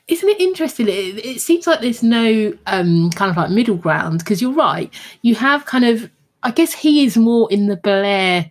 [0.07, 0.87] Isn't it interesting?
[0.87, 4.91] It, it seems like there's no um, kind of like middle ground because you're right.
[5.21, 6.09] You have kind of
[6.41, 8.49] I guess he is more in the Blair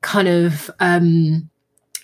[0.00, 1.50] kind of um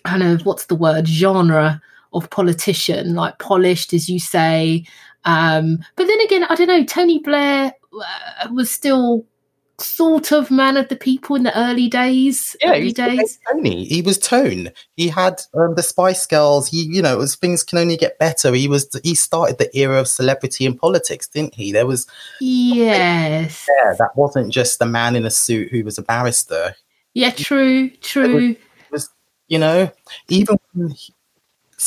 [0.04, 1.80] kind of what's the word genre
[2.12, 4.84] of politician, like polished, as you say.
[5.24, 6.84] Um, but then again, I don't know.
[6.84, 9.26] Tony Blair uh, was still
[9.78, 12.54] sort of man of the people in the early days.
[12.60, 13.38] Yeah, early days.
[13.50, 13.84] Tony.
[13.84, 14.70] He was Tone.
[14.96, 16.68] He had um, the Spice Girls.
[16.68, 18.52] He, you know, it was things can only get better.
[18.54, 18.88] He was.
[19.02, 21.72] He started the era of celebrity in politics, didn't he?
[21.72, 22.06] There was.
[22.40, 23.66] Yes.
[23.84, 26.74] Yeah, that wasn't just a man in a suit who was a barrister.
[27.14, 28.48] Yeah, true, true.
[28.48, 28.56] Was,
[28.90, 29.10] was,
[29.48, 29.90] you know,
[30.28, 30.58] even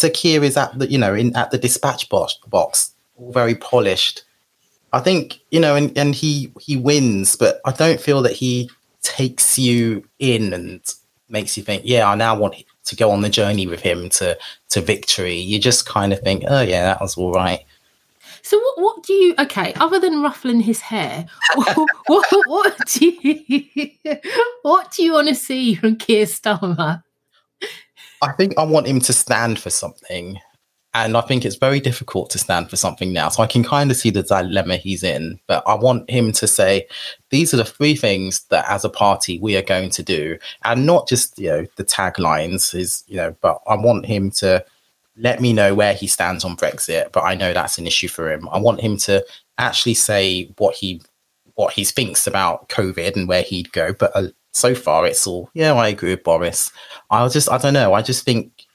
[0.10, 4.24] Keir is at the, you know, in at the dispatch box, box all very polished
[4.94, 8.70] I think you know, and, and he he wins, but I don't feel that he
[9.02, 10.82] takes you in and
[11.30, 14.38] makes you think, yeah, I now want to go on the journey with him to
[14.70, 15.36] to victory.
[15.36, 17.66] You just kind of think, oh yeah, that was all right.
[18.44, 19.74] So what, what do you okay?
[19.76, 21.26] Other than ruffling his hair,
[21.56, 23.92] what, what, what do you
[24.62, 27.02] what do you want to see from Keir Starmer?
[28.24, 30.40] I think I want him to stand for something.
[30.96, 33.30] And I think it's very difficult to stand for something now.
[33.30, 35.40] So I can kind of see the dilemma he's in.
[35.48, 36.88] But I want him to say,
[37.32, 40.38] these are the three things that as a party we are going to do.
[40.64, 44.64] And not just, you know, the taglines is, you know, but I want him to
[45.18, 47.12] let me know where he stands on Brexit.
[47.12, 48.48] But I know that's an issue for him.
[48.52, 49.26] I want him to
[49.58, 51.02] actually say what he
[51.56, 53.94] what he thinks about COVID and where he'd go.
[53.94, 55.74] But uh, so far, it's all yeah.
[55.74, 56.72] I agree with Boris.
[57.10, 57.94] I just I don't know.
[57.94, 58.66] I just think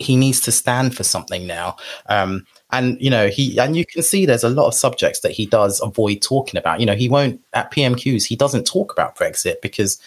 [0.00, 1.76] he needs to stand for something now.
[2.08, 5.32] Um, and you know he and you can see there's a lot of subjects that
[5.32, 6.80] he does avoid talking about.
[6.80, 8.24] You know he won't at PMQs.
[8.24, 10.00] He doesn't talk about Brexit because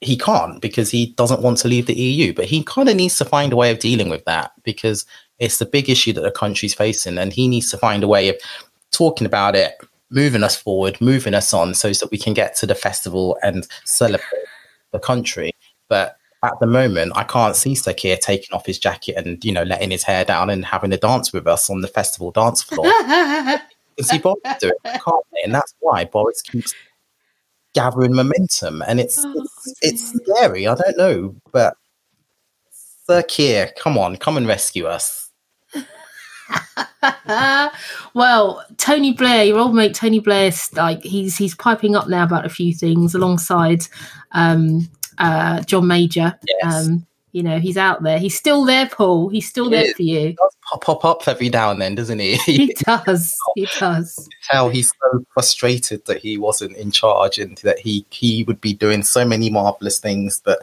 [0.00, 2.32] he can't because he doesn't want to leave the EU.
[2.34, 5.06] But he kind of needs to find a way of dealing with that because
[5.38, 8.28] it's the big issue that the country's facing, and he needs to find a way
[8.28, 8.36] of
[8.90, 9.76] talking about it,
[10.10, 13.68] moving us forward, moving us on, so that we can get to the festival and
[13.84, 14.44] celebrate
[14.92, 15.52] the country.
[15.88, 19.52] But at the moment, I can't see Sir Keir taking off his jacket and you
[19.52, 22.62] know letting his hair down and having a dance with us on the festival dance
[22.62, 22.86] floor.
[22.86, 25.42] you see Boris do it, can't they?
[25.44, 26.74] And that's why Boris keeps
[27.74, 30.66] gathering momentum, and it's Oh, it's, it's scary.
[30.66, 31.76] I don't know, but
[33.06, 35.30] Sir Keir, come on, come and rescue us.
[38.14, 42.46] well, Tony Blair, your old mate Tony Blair's like he's he's piping up now about
[42.46, 43.86] a few things alongside
[44.36, 46.38] um, uh, John Major.
[46.62, 46.86] Yes.
[46.86, 48.18] Um, you know, he's out there.
[48.18, 49.28] He's still there, Paul.
[49.28, 49.92] He's still He there is.
[49.94, 50.20] for you.
[50.20, 52.36] He does pop, pop up every now and then, doesn't he?
[52.36, 53.36] He does.
[53.56, 54.26] He does.
[54.50, 58.72] tell he's so frustrated that he wasn't in charge and that he he would be
[58.72, 60.60] doing so many marvelous things but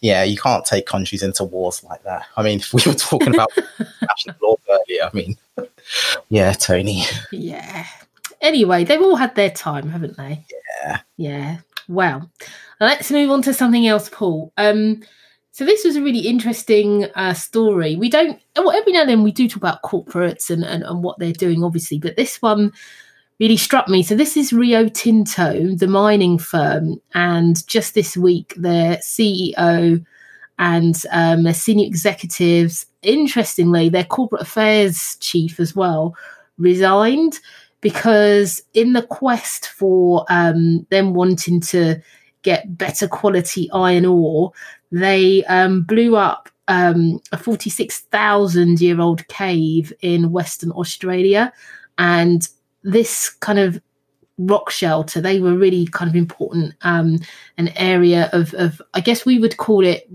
[0.00, 3.34] yeah you can't take countries into wars like that i mean if we were talking
[3.34, 5.36] about national law earlier i mean
[6.30, 7.84] yeah tony Yeah.
[8.40, 10.44] Anyway, they've all had their time, haven't they?
[10.84, 11.00] Yeah.
[11.16, 11.56] Yeah.
[11.88, 12.30] Well,
[12.80, 14.52] let's move on to something else, Paul.
[14.58, 15.02] Um,
[15.52, 17.96] so this was a really interesting uh, story.
[17.96, 21.02] We don't, well, every now and then we do talk about corporates and, and, and
[21.02, 22.72] what they're doing, obviously, but this one
[23.40, 24.02] really struck me.
[24.02, 30.04] So this is Rio Tinto, the mining firm, and just this week, their CEO
[30.58, 36.14] and um, their senior executives, interestingly, their corporate affairs chief as well,
[36.58, 37.38] resigned
[37.80, 42.00] because in the quest for um, them wanting to
[42.42, 44.52] get better quality iron ore,
[44.90, 51.52] they um, blew up um, a 46,000 year old cave in Western Australia.
[51.98, 52.48] And
[52.82, 53.80] this kind of
[54.38, 57.18] rock shelter, they were really kind of important, um,
[57.56, 60.08] an area of, of, I guess we would call it,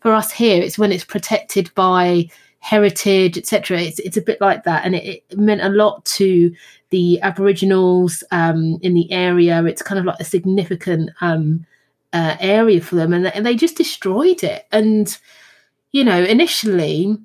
[0.00, 2.28] for us here, it's when it's protected by
[2.60, 3.80] heritage, etc.
[3.80, 4.84] It's, it's a bit like that.
[4.84, 6.54] And it, it meant a lot to
[6.90, 9.64] the Aboriginals um, in the area.
[9.64, 11.66] It's kind of like a significant um,
[12.12, 14.66] uh, area for them, and, and they just destroyed it.
[14.72, 15.16] And
[15.92, 17.16] you know, initially,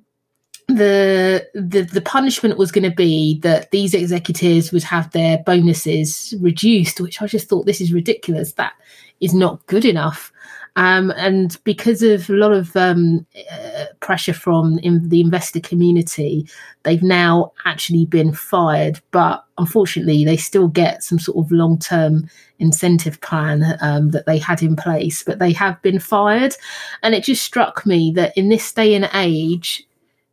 [0.68, 6.34] the the the punishment was going to be that these executives would have their bonuses
[6.40, 8.54] reduced, which I just thought this is ridiculous.
[8.54, 8.74] That
[9.20, 10.32] is not good enough.
[10.78, 16.48] Um, and because of a lot of um, uh, pressure from in the investor community,
[16.84, 19.02] they've now actually been fired.
[19.12, 22.30] But unfortunately, they still get some sort of long term
[22.60, 26.56] incentive plan um, that they had in place, but they have been fired.
[27.04, 29.86] And it just struck me that in this day and age,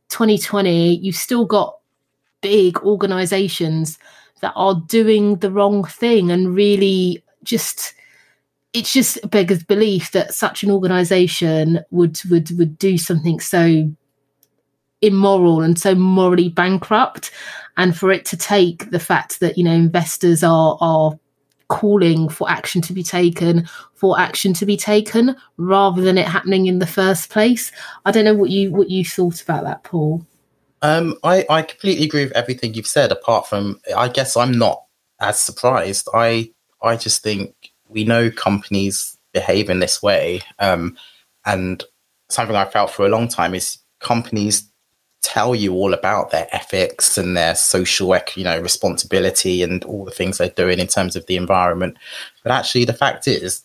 [0.09, 1.79] 2020, you've still got
[2.42, 3.98] big organizations
[4.40, 7.94] that are doing the wrong thing and really just
[8.72, 13.90] it's just beggars belief that such an organization would would would do something so
[15.00, 17.31] immoral and so morally bankrupt.
[17.76, 21.18] And for it to take the fact that you know investors are are
[21.68, 26.64] calling for action to be taken for action to be taken rather than it happening
[26.64, 27.70] in the first place
[28.07, 30.27] i don't know what you what you thought about that paul.
[30.81, 34.83] Um i i completely agree with everything you've said apart from i guess i'm not
[35.21, 36.08] as surprised.
[36.14, 36.52] I
[36.83, 40.97] i just think we know companies behave in this way um
[41.45, 41.85] and
[42.29, 44.69] something i felt for a long time is companies
[45.23, 50.11] tell you all about their ethics and their social you know responsibility and all the
[50.11, 51.97] things they're doing in terms of the environment.
[52.43, 53.63] But actually the fact is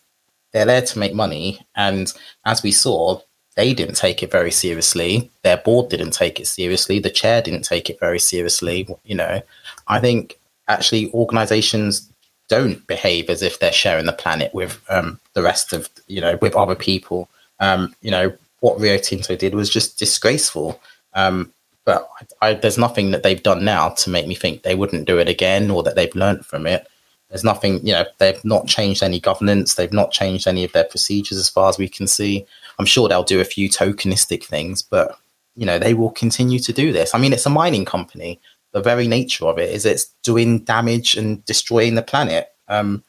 [0.51, 2.11] they're there to make money and
[2.45, 3.21] as we saw
[3.55, 5.31] they didn't take it very seriously.
[5.43, 6.97] Their board didn't take it seriously.
[6.97, 9.41] The chair didn't take it very seriously you know.
[9.87, 12.11] I think actually organizations
[12.53, 16.37] don't behave as if they're sharing the planet with um, the rest of you know
[16.39, 17.27] with other people.
[17.59, 20.79] Um, you know what Rio Tinto did was just disgraceful.
[21.15, 21.51] Um,
[21.85, 22.07] but
[22.41, 25.17] I, I, there's nothing that they've done now to make me think they wouldn't do
[25.17, 26.87] it again or that they've learned from it.
[27.29, 29.75] There's nothing, you know, they've not changed any governance.
[29.75, 32.45] They've not changed any of their procedures as far as we can see.
[32.79, 35.17] I'm sure they'll do a few tokenistic things, but
[35.55, 37.13] you know, they will continue to do this.
[37.13, 38.39] I mean, it's a mining company.
[38.73, 42.49] The very nature of it is it's doing damage and destroying the planet.
[42.67, 43.03] Um,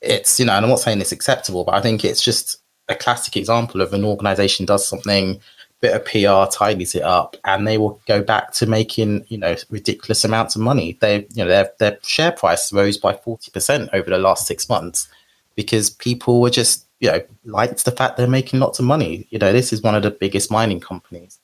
[0.00, 2.94] it's, you know, and I'm not saying it's acceptable, but I think it's just a
[2.94, 5.40] classic example of an organization does something,
[5.80, 9.56] bit of PR, tidies it up, and they will go back to making, you know,
[9.70, 10.96] ridiculous amounts of money.
[11.00, 15.08] They, you know, their, their share price rose by 40% over the last six months
[15.54, 19.26] because people were just, you know, liked the fact they're making lots of money.
[19.30, 21.38] You know, this is one of the biggest mining companies.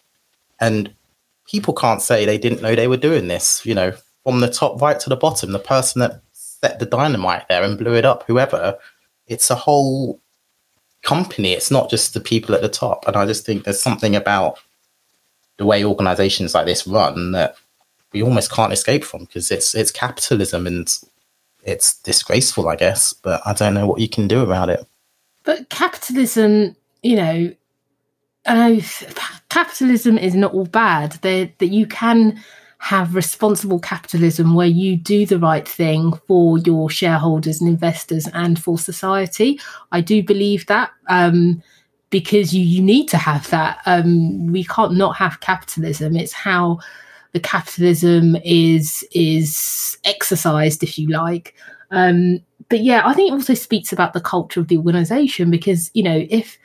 [0.61, 0.95] And
[1.51, 3.65] people can't say they didn't know they were doing this.
[3.67, 3.93] You know,
[4.25, 7.79] from the top right to the bottom, the person that set the dynamite there and
[7.79, 8.79] blew it up, whoever,
[9.27, 10.21] it's a whole
[11.03, 11.53] company.
[11.53, 13.07] It's not just the people at the top.
[13.07, 14.59] And I just think there's something about
[15.57, 17.57] the way organizations like this run that
[18.13, 20.99] we almost can't escape from because it's it's capitalism and
[21.63, 23.13] it's disgraceful, I guess.
[23.13, 24.85] But I don't know what you can do about it.
[25.45, 27.55] But capitalism, you know,
[28.47, 28.81] I know
[29.51, 31.13] capitalism is not all bad.
[31.23, 32.41] That that you can
[32.79, 38.59] have responsible capitalism where you do the right thing for your shareholders and investors and
[38.59, 39.61] for society.
[39.93, 41.63] I do believe that um,
[42.09, 43.81] because you, you need to have that.
[43.85, 46.17] Um, we can't not have capitalism.
[46.17, 46.79] It's how
[47.33, 51.55] the capitalism is is exercised, if you like.
[51.91, 52.41] Um,
[52.71, 56.03] but yeah, I think it also speaks about the culture of the organization because you
[56.03, 56.59] know if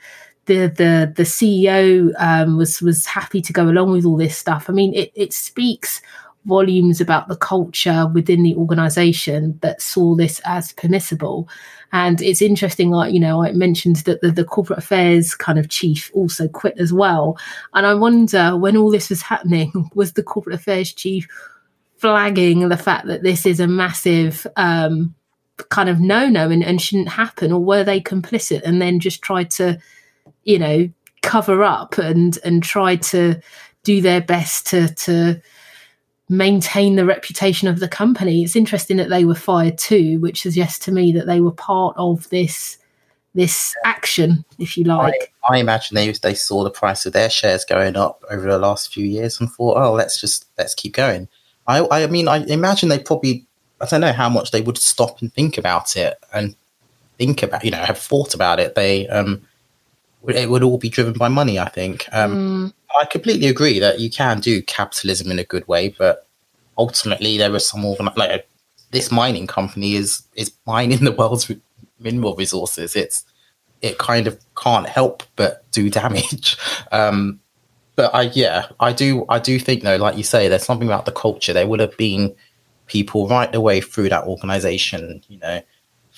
[0.46, 4.68] the the the CEO um, was was happy to go along with all this stuff.
[4.68, 6.00] I mean, it, it speaks
[6.46, 11.48] volumes about the culture within the organization that saw this as permissible.
[11.92, 15.68] And it's interesting, like, you know, I mentioned that the, the corporate affairs kind of
[15.68, 17.36] chief also quit as well.
[17.74, 21.26] And I wonder when all this was happening, was the corporate affairs chief
[21.98, 25.14] flagging the fact that this is a massive um,
[25.70, 27.52] kind of no no and, and shouldn't happen?
[27.52, 29.78] Or were they complicit and then just tried to
[30.46, 30.88] you know
[31.22, 33.38] cover up and and try to
[33.82, 35.40] do their best to to
[36.28, 38.42] maintain the reputation of the company.
[38.42, 41.94] It's interesting that they were fired too, which suggests to me that they were part
[41.98, 42.78] of this
[43.34, 45.34] this action, if you like.
[45.44, 48.58] I, I, imagine they they saw the price of their shares going up over the
[48.58, 51.28] last few years and thought, oh, let's just let's keep going.
[51.66, 53.46] I I mean, I imagine they probably
[53.80, 56.56] I don't know how much they would stop and think about it and
[57.18, 58.74] think about you know have thought about it.
[58.74, 59.46] They um
[60.34, 61.58] it would all be driven by money.
[61.58, 62.06] I think.
[62.12, 62.72] Um, mm.
[63.00, 66.26] I completely agree that you can do capitalism in a good way, but
[66.78, 68.48] ultimately there is some organ- like
[68.90, 71.50] this mining company is is mining the world's
[71.98, 72.96] mineral resources.
[72.96, 73.24] It's
[73.82, 76.56] it kind of can't help but do damage.
[76.92, 77.40] Um,
[77.94, 81.06] but I yeah, I do I do think though, like you say, there's something about
[81.06, 81.52] the culture.
[81.52, 82.34] There would have been
[82.86, 85.60] people right the way through that organization, you know,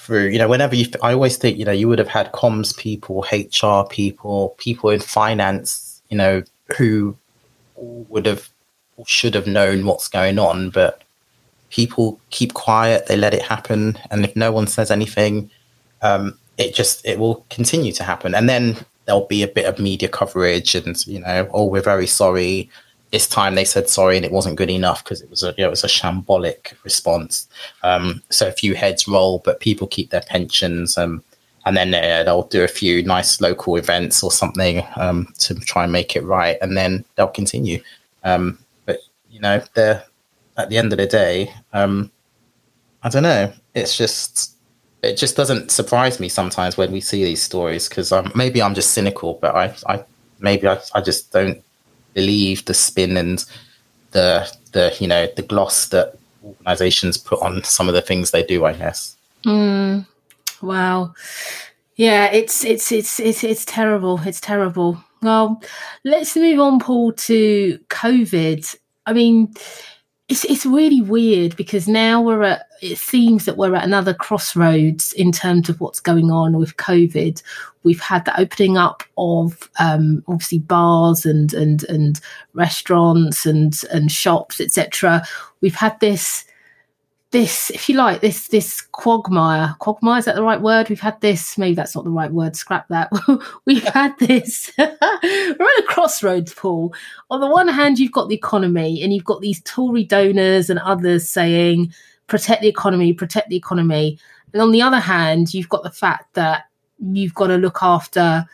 [0.08, 2.74] through, you know, whenever you, I always think, you know, you would have had comms
[2.74, 6.42] people, HR people, people in finance, you know,
[6.78, 7.14] who
[7.76, 8.48] would have,
[9.06, 11.02] should have known what's going on, but
[11.68, 13.98] people keep quiet, they let it happen.
[14.10, 15.50] And if no one says anything,
[16.00, 18.34] um, it just, it will continue to happen.
[18.34, 22.06] And then there'll be a bit of media coverage and, you know, oh, we're very
[22.06, 22.70] sorry
[23.10, 25.62] this time they said sorry and it wasn't good enough because it was a you
[25.62, 27.48] know, it was a shambolic response.
[27.82, 30.98] Um, so a few heads roll, but people keep their pensions.
[30.98, 31.22] Um,
[31.66, 35.84] and then uh, they'll do a few nice local events or something um, to try
[35.84, 37.82] and make it right, and then they'll continue.
[38.24, 39.00] Um, but
[39.30, 40.02] you know, they're
[40.56, 42.10] at the end of the day, um,
[43.02, 43.52] I don't know.
[43.74, 44.56] It's just
[45.02, 48.92] it just doesn't surprise me sometimes when we see these stories because maybe I'm just
[48.92, 50.04] cynical, but I, I
[50.40, 51.62] maybe I, I just don't
[52.18, 53.44] believe the spin and
[54.10, 54.28] the
[54.72, 56.06] the you know the gloss that
[56.44, 59.16] organizations put on some of the things they do i guess.
[59.46, 60.04] Mm,
[60.60, 61.14] wow.
[61.94, 64.20] Yeah it's it's it's it's it's terrible.
[64.26, 64.90] It's terrible.
[65.22, 65.62] Well
[66.04, 68.62] let's move on paul to covid.
[69.06, 69.54] I mean
[70.28, 75.12] it's it's really weird because now we're at it seems that we're at another crossroads
[75.14, 77.42] in terms of what's going on with COVID.
[77.82, 82.20] We've had the opening up of um, obviously bars and and and
[82.52, 85.24] restaurants and and shops, etc.
[85.62, 86.44] We've had this
[87.30, 89.74] this, if you like, this this quagmire.
[89.80, 90.88] Quagmire is that the right word?
[90.88, 91.58] We've had this.
[91.58, 92.56] Maybe that's not the right word.
[92.56, 93.10] Scrap that.
[93.66, 94.72] We've had this.
[94.78, 96.94] We're at a crossroads, Paul.
[97.30, 100.78] On the one hand, you've got the economy, and you've got these Tory donors and
[100.78, 101.92] others saying
[102.28, 104.18] protect the economy, protect the economy.
[104.52, 106.64] And on the other hand, you've got the fact that
[106.98, 108.46] you've got to look after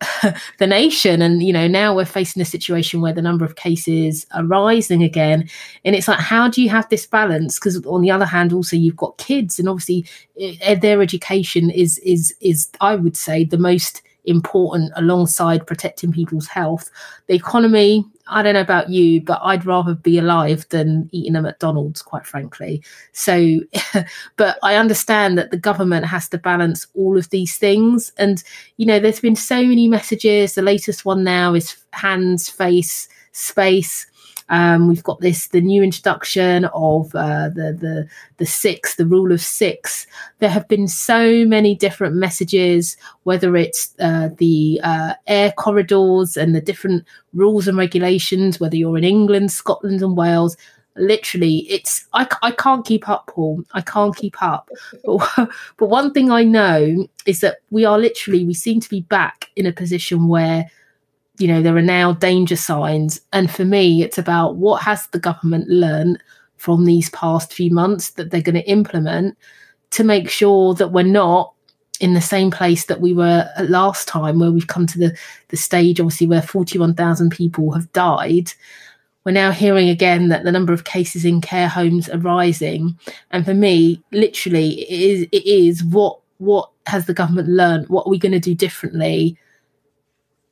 [0.58, 1.22] the nation.
[1.22, 5.02] And, you know, now we're facing a situation where the number of cases are rising
[5.02, 5.48] again.
[5.84, 7.58] And it's like, how do you have this balance?
[7.58, 10.06] Because on the other hand, also you've got kids and obviously
[10.38, 16.48] eh, their education is, is, is, I would say, the most important alongside protecting people's
[16.48, 16.90] health.
[17.28, 21.42] The economy, I don't know about you, but I'd rather be alive than eating a
[21.42, 22.82] McDonald's, quite frankly.
[23.12, 23.60] So,
[24.36, 28.12] but I understand that the government has to balance all of these things.
[28.18, 28.42] And,
[28.78, 30.54] you know, there's been so many messages.
[30.54, 34.06] The latest one now is hands, face, space.
[34.48, 39.32] Um, we've got this the new introduction of uh, the the the six, the rule
[39.32, 40.06] of six.
[40.38, 46.54] There have been so many different messages, whether it's uh, the uh, air corridors and
[46.54, 50.56] the different rules and regulations, whether you're in England, Scotland, and Wales.
[50.98, 53.64] Literally, it's I, I can't keep up, Paul.
[53.72, 54.70] I can't keep up.
[55.04, 59.02] But, but one thing I know is that we are literally we seem to be
[59.02, 60.70] back in a position where
[61.38, 63.20] you know, there are now danger signs.
[63.32, 66.22] And for me, it's about what has the government learned
[66.56, 69.36] from these past few months that they're going to implement
[69.90, 71.52] to make sure that we're not
[72.00, 75.16] in the same place that we were at last time, where we've come to the,
[75.48, 78.52] the stage, obviously, where 41,000 people have died.
[79.24, 82.98] We're now hearing again that the number of cases in care homes are rising.
[83.30, 87.88] And for me, literally, it is, it is what what has the government learned?
[87.88, 89.38] What are we going to do differently?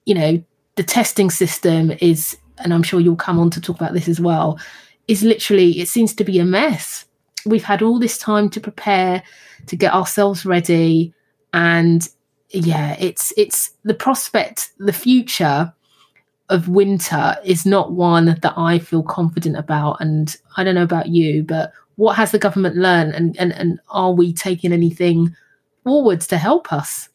[0.07, 0.45] You know,
[0.77, 4.21] the testing system is, and I'm sure you'll come on to talk about this as
[4.21, 4.59] well,
[5.09, 7.05] is literally, it seems to be a mess.
[7.47, 9.23] We've had all this time to prepare,
[9.67, 11.13] to get ourselves ready.
[11.53, 12.09] And
[12.51, 15.73] yeah, it's, it's the prospect, the future
[16.49, 20.01] of winter is not one that I feel confident about.
[20.01, 23.79] And I don't know about you, but what has the government learned and, and, and
[23.89, 25.35] are we taking anything
[25.85, 27.09] forwards to help us?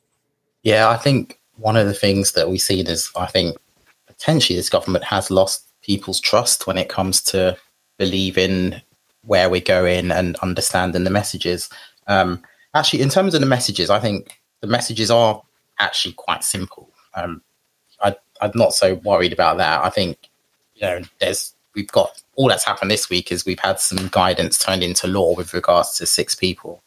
[0.64, 3.57] Yeah, I think one of the things that we've seen is, I think,
[4.07, 7.57] potentially this government has lost people's trust when it comes to
[7.97, 8.82] believing
[9.24, 11.70] where we're going and understanding the messages.
[12.07, 12.41] Um,
[12.74, 15.41] actually, in terms of the messages, I think the messages are
[15.80, 16.89] actually quite simple.
[17.14, 17.41] Um,
[18.01, 19.84] I, I'm not so worried about that.
[19.84, 20.30] I think,
[20.76, 24.57] you know, there's we've got all that's happened this week is we've had some guidance
[24.57, 26.82] turned into law with regards to six people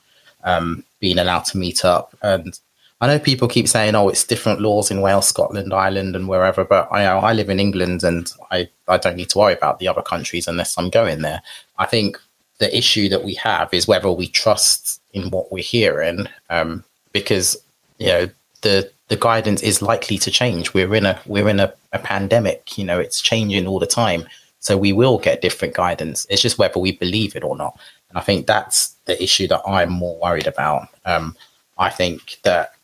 [0.45, 2.59] um, being allowed to meet up, and
[3.03, 6.65] I know people keep saying, "Oh, it's different laws in Wales, Scotland, Ireland, and wherever,"
[6.65, 9.89] but I I live in England, and I I don't need to worry about the
[9.89, 11.43] other countries unless I'm going there.
[11.79, 12.17] I think
[12.59, 17.57] the issue that we have is whether we trust in what we're hearing, um, because
[17.99, 18.31] you know
[18.61, 20.73] the the guidance is likely to change.
[20.73, 22.79] We're in a we're in a, a pandemic.
[22.79, 24.29] You know, it's changing all the time,
[24.61, 26.25] so we will get different guidance.
[26.31, 27.77] It's just whether we believe it or not.
[28.11, 30.87] And I think that's the issue that I'm more worried about.
[31.05, 31.37] Um,
[31.79, 32.75] I think that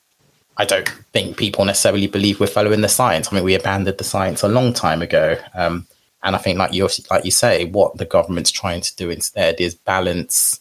[0.59, 3.28] I don't think people necessarily believe we're following the science.
[3.30, 5.36] I mean, we abandoned the science a long time ago.
[5.54, 5.86] Um,
[6.24, 9.61] and I think, like you like you say, what the government's trying to do instead
[9.61, 10.61] is balance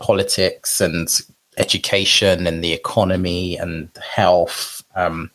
[0.00, 1.08] politics and
[1.56, 4.82] education and the economy and health.
[4.96, 5.30] Um,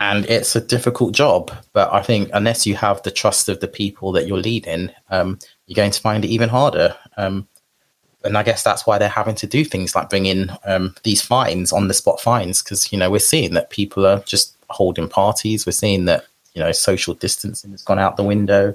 [0.00, 3.68] and it's a difficult job, but I think unless you have the trust of the
[3.68, 6.96] people that you're leading, um, you're going to find it even harder.
[7.16, 7.46] Um,
[8.24, 11.22] and I guess that's why they're having to do things like bring in um, these
[11.22, 15.08] fines on the spot fines because you know we're seeing that people are just holding
[15.08, 15.66] parties.
[15.66, 18.74] We're seeing that you know social distancing has gone out the window.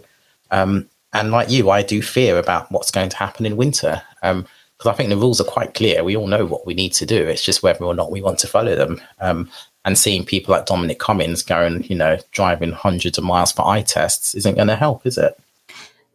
[0.52, 4.32] Um, and like you, I do fear about what's going to happen in winter because
[4.32, 4.47] um,
[4.86, 6.04] I think the rules are quite clear.
[6.04, 7.28] We all know what we need to do.
[7.28, 9.02] It's just whether or not we want to follow them.
[9.20, 9.50] Um,
[9.86, 13.82] and seeing people like Dominic Cummings going, you know, driving hundreds of miles for eye
[13.82, 15.39] tests isn't going to help, is it?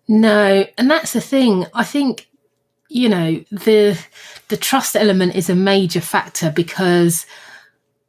[0.07, 1.67] No, and that's the thing.
[1.75, 2.29] I think
[2.95, 3.99] you know the
[4.49, 7.27] the trust element is a major factor because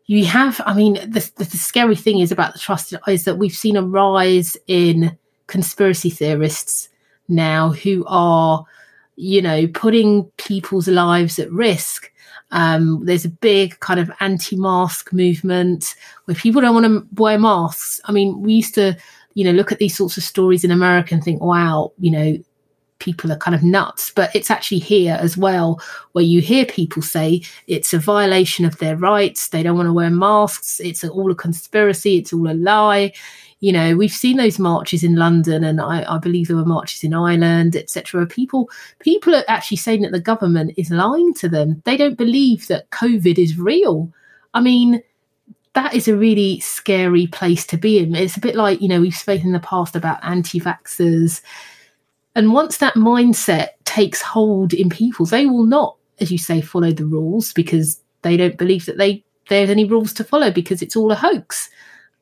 [0.06, 3.56] you have i mean the, the, scary thing is about the trust is that we've
[3.56, 5.18] seen a rise in
[5.48, 6.90] conspiracy theorists
[7.28, 8.64] now who are
[9.16, 12.12] you know putting people's lives at risk.
[12.52, 18.00] Um, there's a big kind of anti-mask movement where people don't want to wear masks.
[18.06, 18.96] I mean we used to
[19.34, 22.38] you know look at these sorts of stories in america and think wow you know
[23.00, 25.82] people are kind of nuts, but it's actually here as well,
[26.14, 29.50] where you hear people say it's a violation of their rights.
[29.50, 30.80] They don't want to wear masks.
[30.80, 32.18] It's all a conspiracy.
[32.18, 33.14] It's all a lie.
[33.60, 37.04] You know, we've seen those marches in London, and I, I believe there were marches
[37.04, 38.26] in Ireland, etc.
[38.28, 38.70] People,
[39.00, 41.82] people are actually saying that the government is lying to them.
[41.86, 44.12] They don't believe that COVID is real.
[44.54, 45.02] I mean,
[45.74, 48.16] that is a really scary place to be in.
[48.16, 51.41] It's a bit like, you know, we've spoken in the past about anti vaxxers
[52.36, 56.92] and once that mindset takes hold in people, they will not, as you say, follow
[56.92, 60.96] the rules because they don't believe that they there's any rules to follow because it's
[60.96, 61.70] all a hoax.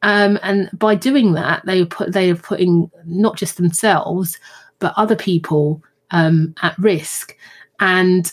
[0.02, 4.40] Um, and by doing that, they put they are putting not just themselves
[4.80, 7.38] but other people um, at risk.
[7.80, 8.32] And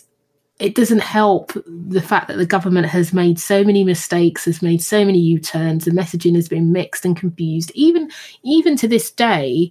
[0.59, 4.83] it doesn't help the fact that the government has made so many mistakes, has made
[4.83, 7.71] so many U-turns, the messaging has been mixed and confused.
[7.75, 8.11] Even
[8.43, 9.71] even to this day,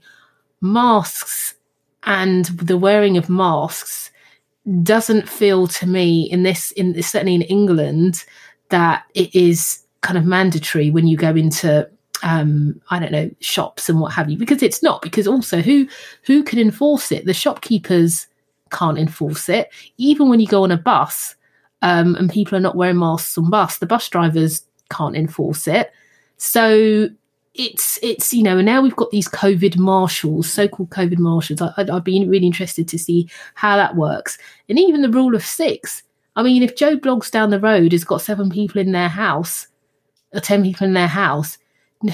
[0.61, 1.53] masks
[2.03, 4.11] and the wearing of masks
[4.83, 8.23] doesn't feel to me in this in certainly in England
[8.69, 11.89] that it is kind of mandatory when you go into
[12.21, 15.87] um, I don't know shops and what have you because it's not because also who
[16.23, 17.25] who can enforce it?
[17.25, 18.27] The shopkeepers
[18.71, 19.71] can't enforce it.
[19.97, 21.35] Even when you go on a bus
[21.81, 25.91] um, and people are not wearing masks on bus the bus drivers can't enforce it.
[26.37, 27.09] So
[27.55, 31.73] it's it's you know and now we've got these covid marshals so-called covid marshals I,
[31.77, 34.37] I'd, I'd be really interested to see how that works
[34.69, 36.03] and even the rule of six
[36.39, 39.67] I mean, if Joe Bloggs down the road has got seven people in their house,
[40.33, 41.57] or ten people in their house,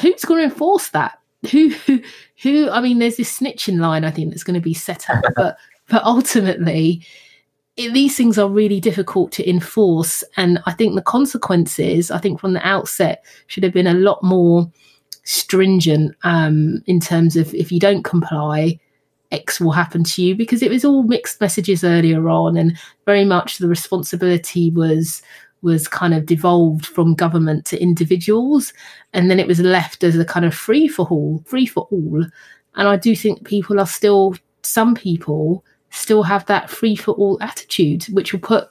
[0.01, 1.19] who's going to enforce that?
[1.51, 2.01] Who, who,
[2.41, 2.69] who?
[2.71, 5.57] I mean, there's this snitching line I think that's going to be set up, but
[5.89, 7.05] but ultimately,
[7.77, 12.39] it, these things are really difficult to enforce, and I think the consequences, I think
[12.39, 14.71] from the outset, should have been a lot more
[15.25, 18.79] stringent um, in terms of if you don't comply,
[19.31, 23.25] X will happen to you because it was all mixed messages earlier on, and very
[23.25, 25.21] much the responsibility was
[25.61, 28.71] was kind of devolved from government to individuals,
[29.13, 32.23] and then it was left as a kind of free for all, free for all.
[32.75, 37.37] And I do think people are still some people still have that free for all
[37.41, 38.69] attitude, which will put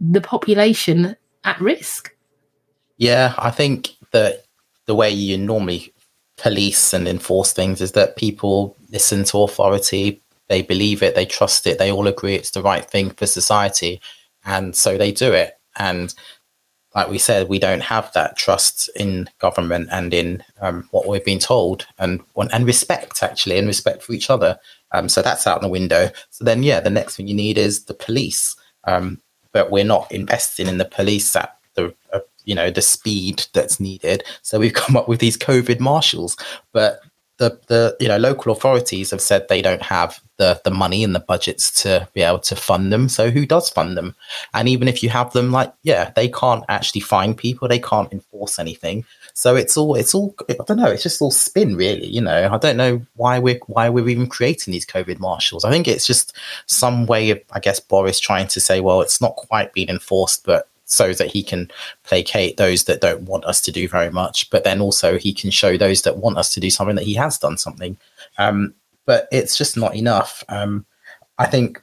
[0.00, 2.14] the population at risk.
[2.96, 4.45] Yeah, I think that
[4.86, 5.92] the way you normally
[6.36, 11.66] police and enforce things is that people listen to authority, they believe it, they trust
[11.66, 14.00] it, they all agree it's the right thing for society,
[14.44, 15.58] and so they do it.
[15.76, 16.14] And
[16.94, 21.24] like we said, we don't have that trust in government and in um, what we've
[21.24, 22.22] been told, and
[22.52, 24.58] and respect actually, and respect for each other.
[24.92, 26.10] Um, so that's out the window.
[26.30, 28.56] So then, yeah, the next thing you need is the police.
[28.84, 29.20] Um,
[29.52, 33.78] but we're not investing in the police at the uh, you know the speed that's
[33.78, 34.24] needed.
[34.40, 36.36] So we've come up with these COVID marshals,
[36.72, 37.00] but
[37.38, 41.14] the the you know local authorities have said they don't have the the money and
[41.14, 43.08] the budgets to be able to fund them.
[43.08, 44.14] So who does fund them?
[44.54, 47.68] And even if you have them, like yeah, they can't actually find people.
[47.68, 49.04] They can't enforce anything.
[49.34, 50.90] So it's all it's all I don't know.
[50.90, 52.06] It's just all spin, really.
[52.06, 55.64] You know, I don't know why we're why we're even creating these COVID marshals.
[55.64, 56.34] I think it's just
[56.66, 60.44] some way of I guess Boris trying to say, well, it's not quite being enforced,
[60.44, 61.70] but so that he can
[62.04, 65.50] placate those that don't want us to do very much, but then also he can
[65.50, 67.96] show those that want us to do something that he has done something.
[68.38, 68.72] Um,
[69.04, 70.44] but it's just not enough.
[70.48, 70.86] Um,
[71.38, 71.82] I think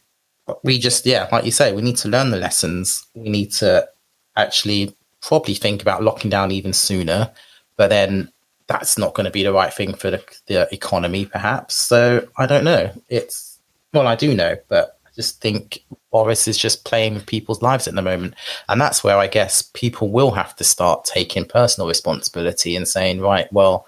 [0.64, 3.06] we just, yeah, like you say, we need to learn the lessons.
[3.14, 3.88] We need to
[4.36, 7.32] actually probably think about locking down even sooner,
[7.76, 8.32] but then
[8.68, 11.76] that's not going to be the right thing for the, the economy, perhaps.
[11.76, 12.92] So I don't know.
[13.10, 13.60] It's,
[13.94, 17.96] well, I do know, but just think Boris is just playing with people's lives at
[17.96, 18.36] the moment.
[18.68, 23.22] And that's where I guess people will have to start taking personal responsibility and saying,
[23.22, 23.88] right, well,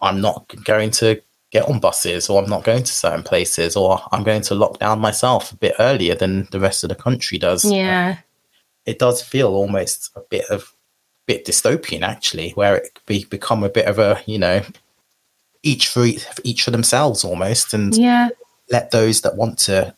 [0.00, 4.00] I'm not going to get on buses or I'm not going to certain places or
[4.12, 7.38] I'm going to lock down myself a bit earlier than the rest of the country
[7.38, 7.64] does.
[7.64, 8.18] Yeah.
[8.84, 10.72] It does feel almost a bit of
[11.26, 14.62] bit dystopian actually, where it be become a bit of a, you know,
[15.62, 18.28] each for each, each for themselves almost and yeah.
[18.70, 19.94] let those that want to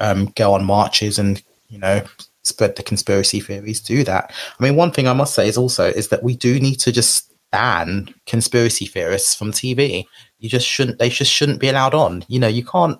[0.00, 2.02] um, go on marches and you know
[2.42, 4.32] spread the conspiracy theories do that.
[4.58, 6.92] I mean, one thing I must say is also is that we do need to
[6.92, 10.04] just ban conspiracy theorists from TV.
[10.38, 10.98] You just shouldn't.
[10.98, 12.24] They just shouldn't be allowed on.
[12.28, 12.98] You know, you can't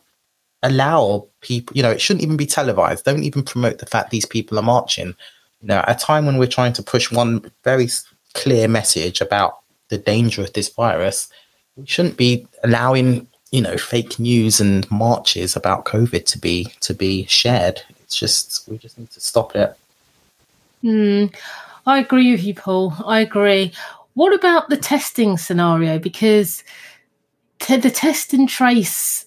[0.62, 1.76] allow people.
[1.76, 3.04] You know, it shouldn't even be televised.
[3.04, 5.14] Don't even promote the fact these people are marching.
[5.60, 7.88] You know, at a time when we're trying to push one very
[8.34, 11.28] clear message about the danger of this virus,
[11.76, 16.94] we shouldn't be allowing you know fake news and marches about COVID to be to
[16.94, 17.82] be shared.
[18.02, 19.76] It's just we just need to stop it.
[20.84, 21.34] Mm,
[21.86, 22.94] I agree with you, Paul.
[23.04, 23.72] I agree.
[24.14, 25.98] What about the testing scenario?
[25.98, 26.64] Because
[27.58, 29.26] t- the test and trace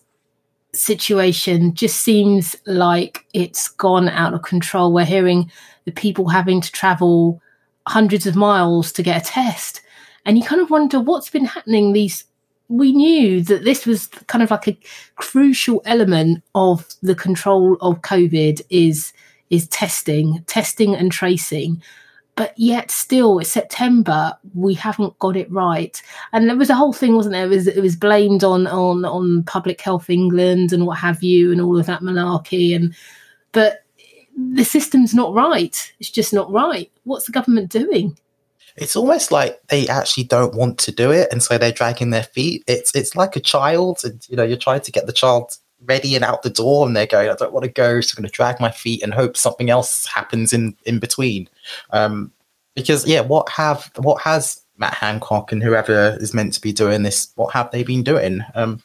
[0.73, 4.91] situation just seems like it's gone out of control.
[4.91, 5.51] We're hearing
[5.85, 7.41] the people having to travel
[7.87, 9.81] hundreds of miles to get a test.
[10.25, 12.23] And you kind of wonder what's been happening these
[12.69, 14.77] we knew that this was kind of like a
[15.15, 19.13] crucial element of the control of COVID is
[19.49, 21.81] is testing, testing and tracing.
[22.35, 26.01] but yet still it's September we haven't got it right.
[26.31, 27.45] And there was a whole thing wasn't there?
[27.45, 31.51] It was, it was blamed on on on public health England and what have you
[31.51, 32.95] and all of that malarkey and
[33.51, 33.83] but
[34.35, 35.93] the system's not right.
[35.99, 36.91] It's just not right.
[37.03, 38.17] What's the government doing
[38.75, 42.23] it's almost like they actually don't want to do it and so they're dragging their
[42.23, 42.63] feet.
[42.67, 46.15] It's it's like a child and you know you're trying to get the child ready
[46.15, 48.29] and out the door and they're going i don't want to go so i'm going
[48.29, 51.49] to drag my feet and hope something else happens in in between.
[51.91, 52.31] Um
[52.75, 57.03] because yeah what have what has matt hancock and whoever is meant to be doing
[57.03, 58.41] this what have they been doing?
[58.55, 58.81] Um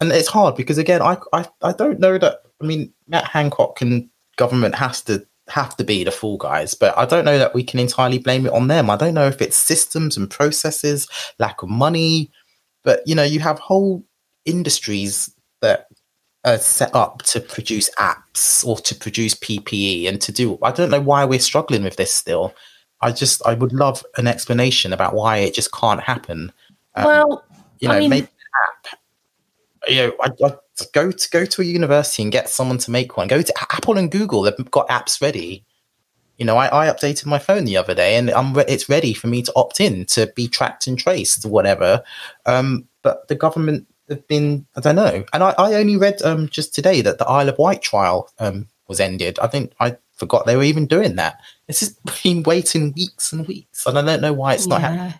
[0.00, 3.80] and it's hard because again i i, I don't know that i mean matt hancock
[3.80, 7.54] and government has to have to be the fall guys, but I don't know that
[7.54, 8.90] we can entirely blame it on them.
[8.90, 12.30] I don't know if it's systems and processes, lack of money,
[12.84, 14.04] but you know, you have whole
[14.44, 15.88] industries that
[16.44, 20.58] are set up to produce apps or to produce PPE and to do.
[20.62, 22.54] I don't know why we're struggling with this still.
[23.00, 26.52] I just I would love an explanation about why it just can't happen.
[26.94, 27.44] Um, well,
[27.80, 28.28] you know, I mean, make an
[28.68, 28.98] app.
[29.88, 30.56] You know, I, I
[30.92, 33.28] go to go to a university and get someone to make one.
[33.28, 35.64] Go to Apple and Google; they've got apps ready.
[36.36, 39.12] You know, I, I updated my phone the other day, and I'm re- it's ready
[39.12, 42.02] for me to opt in to be tracked and traced, or whatever.
[42.46, 45.24] Um, but the government have been, I don't know.
[45.32, 48.68] And I, I only read um, just today that the Isle of Wight trial um,
[48.86, 49.38] was ended.
[49.40, 51.40] I think I forgot they were even doing that.
[51.66, 55.14] This has been waiting weeks and weeks, and I don't know why it's not happening.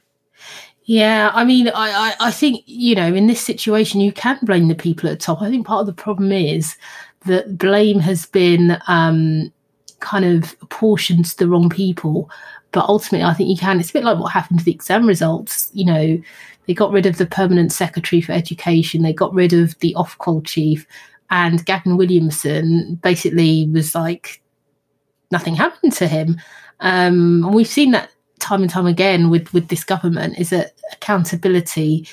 [0.88, 4.68] Yeah, I mean, I, I, I think, you know, in this situation, you can blame
[4.68, 5.42] the people at the top.
[5.42, 6.78] I think part of the problem is
[7.26, 9.52] that blame has been um,
[10.00, 12.30] kind of apportioned to the wrong people.
[12.72, 13.78] But ultimately, I think you can.
[13.78, 15.68] It's a bit like what happened to the exam results.
[15.74, 16.22] You know,
[16.66, 20.46] they got rid of the permanent secretary for education, they got rid of the Ofqual
[20.46, 20.86] chief,
[21.28, 24.40] and Gavin Williamson basically was like,
[25.30, 26.40] nothing happened to him.
[26.80, 28.10] Um, and we've seen that
[28.48, 32.06] time and time again with with this government is that accountability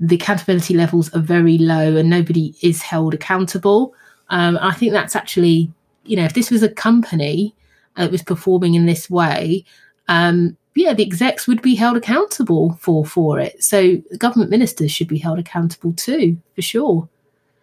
[0.00, 3.94] the accountability levels are very low and nobody is held accountable.
[4.28, 5.70] Um, i think that's actually
[6.04, 7.54] you know if this was a company
[7.96, 9.64] that was performing in this way
[10.08, 13.62] um, yeah the execs would be held accountable for for it.
[13.62, 17.08] So government ministers should be held accountable too for sure.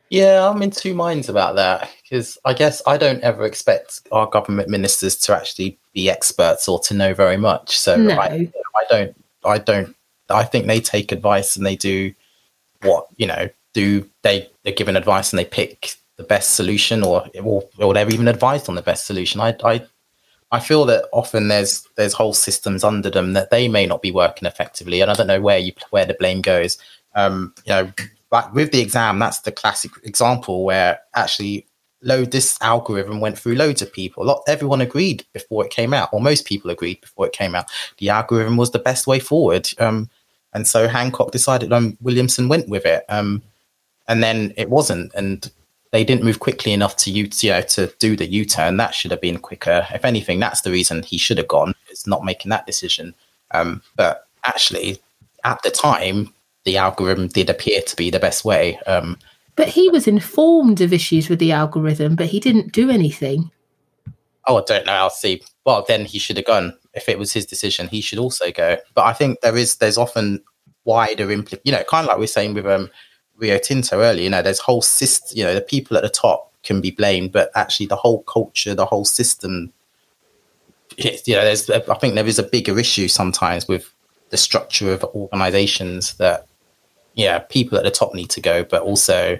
[0.10, 4.28] Yeah, I'm in two minds about that because I guess I don't ever expect our
[4.28, 7.78] government ministers to actually be experts or to know very much.
[7.78, 8.20] So No.
[8.20, 9.96] I, I don't, I don't,
[10.30, 12.14] I think they take advice and they do
[12.82, 13.50] what you know.
[13.74, 14.50] Do they?
[14.64, 18.70] They're given advice and they pick the best solution, or or, or they're even advised
[18.70, 19.42] on the best solution.
[19.42, 19.86] I, I,
[20.52, 24.12] I feel that often there's there's whole systems under them that they may not be
[24.12, 26.78] working effectively, and I don't know where you where the blame goes.
[27.16, 27.92] Um, you know,
[28.30, 31.66] but with the exam, that's the classic example where actually
[32.02, 34.26] load this algorithm went through loads of people.
[34.26, 37.66] Lot everyone agreed before it came out, or most people agreed before it came out.
[37.98, 39.70] The algorithm was the best way forward.
[39.80, 40.10] Um,
[40.54, 43.06] and so Hancock decided um, Williamson went with it.
[43.10, 43.44] Um,
[44.08, 45.52] and then it wasn't, and
[45.92, 48.78] they didn't move quickly enough to you, know, to do the U-turn.
[48.78, 49.86] That should have been quicker.
[49.94, 51.74] If anything, that's the reason he should have gone.
[51.90, 53.14] It's not making that decision.
[53.52, 55.00] Um, but actually,
[55.44, 56.34] at the time,
[56.66, 58.78] the algorithm did appear to be the best way.
[58.88, 59.18] Um,
[59.60, 63.52] but he was informed of issues with the algorithm but he didn't do anything
[64.50, 64.94] oh, I don't know.
[64.94, 65.42] I'll see.
[65.66, 66.78] Well, then he should have gone.
[66.94, 68.78] If it was his decision, he should also go.
[68.96, 70.44] But I think there is there's often
[70.84, 72.90] wider impli You know, kind of like we are saying with um
[73.38, 74.24] Rio Tinto earlier.
[74.24, 75.38] You know, there's whole system.
[75.38, 78.76] You know, the people at the top can be blamed, but actually the whole culture,
[78.76, 79.72] the whole system.
[80.98, 81.70] You know, there's.
[81.70, 83.94] I think there is a bigger issue sometimes with
[84.32, 86.48] the structure of organisations that.
[87.16, 89.40] Yeah, people at the top need to go, but also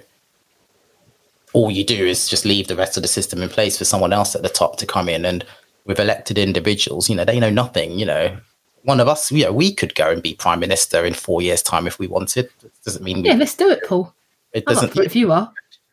[1.52, 4.12] all you do is just leave the rest of the system in place for someone
[4.12, 5.24] else at the top to come in.
[5.24, 5.44] And
[5.90, 8.36] with elected individuals you know they know nothing you know.
[8.84, 11.62] One of us you know we could go and be prime minister in four years
[11.62, 12.46] time if we wanted.
[12.62, 14.14] It doesn't mean we, yeah let's do it paul.
[14.52, 15.52] It I'm doesn't if you are.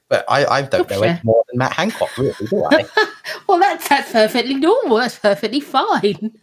[0.09, 2.85] But i i don't know any more than matt hancock really do i?
[3.47, 4.97] Well that's that's perfectly normal.
[4.97, 6.33] That's perfectly fine.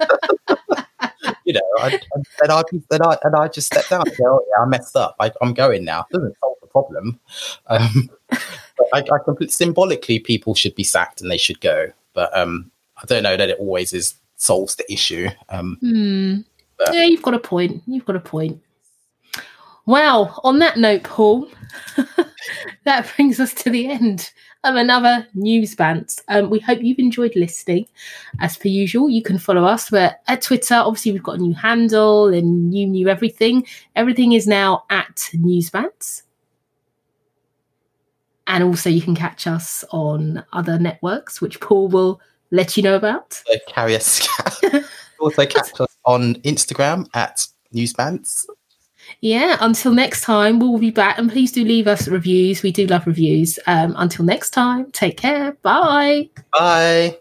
[1.47, 4.25] You know I, I, then i then i and i just stepped down and go
[4.27, 5.15] oh, yeah i messed up.
[5.21, 6.07] I, i'm going now.
[6.11, 7.21] It doesn't solve the problem.
[7.67, 8.11] Um
[8.93, 12.70] I, I completely symbolically people should be sacked and they should go but um
[13.03, 15.79] i don't know that it always is solves the issue um.
[16.77, 17.83] But- Yeah, you've got a point.
[17.87, 18.61] You've got a point.
[19.87, 21.49] Well, on that note, Paul,
[22.85, 24.31] that brings us to the end
[24.64, 26.20] of another news bant.
[26.29, 27.87] Um, we hope you've enjoyed listening.
[28.41, 29.93] As per usual, you can follow us.
[29.93, 30.75] We're at Twitter.
[30.77, 33.66] Obviously, we've got a new handle and new new everything.
[33.95, 36.22] Everything is now at Newsbants.
[38.47, 42.20] And also, you can catch us on other networks, which Paul will
[42.51, 43.42] let you know about.
[43.68, 44.84] carrier scan
[45.20, 48.47] also catch us on Instagram at Newsbants.
[49.20, 51.18] Yeah, until next time, we'll be back.
[51.18, 52.62] And please do leave us reviews.
[52.62, 53.59] We do love reviews.
[53.66, 55.53] Um, until next time, take care.
[55.62, 56.30] Bye.
[56.53, 57.18] Bye.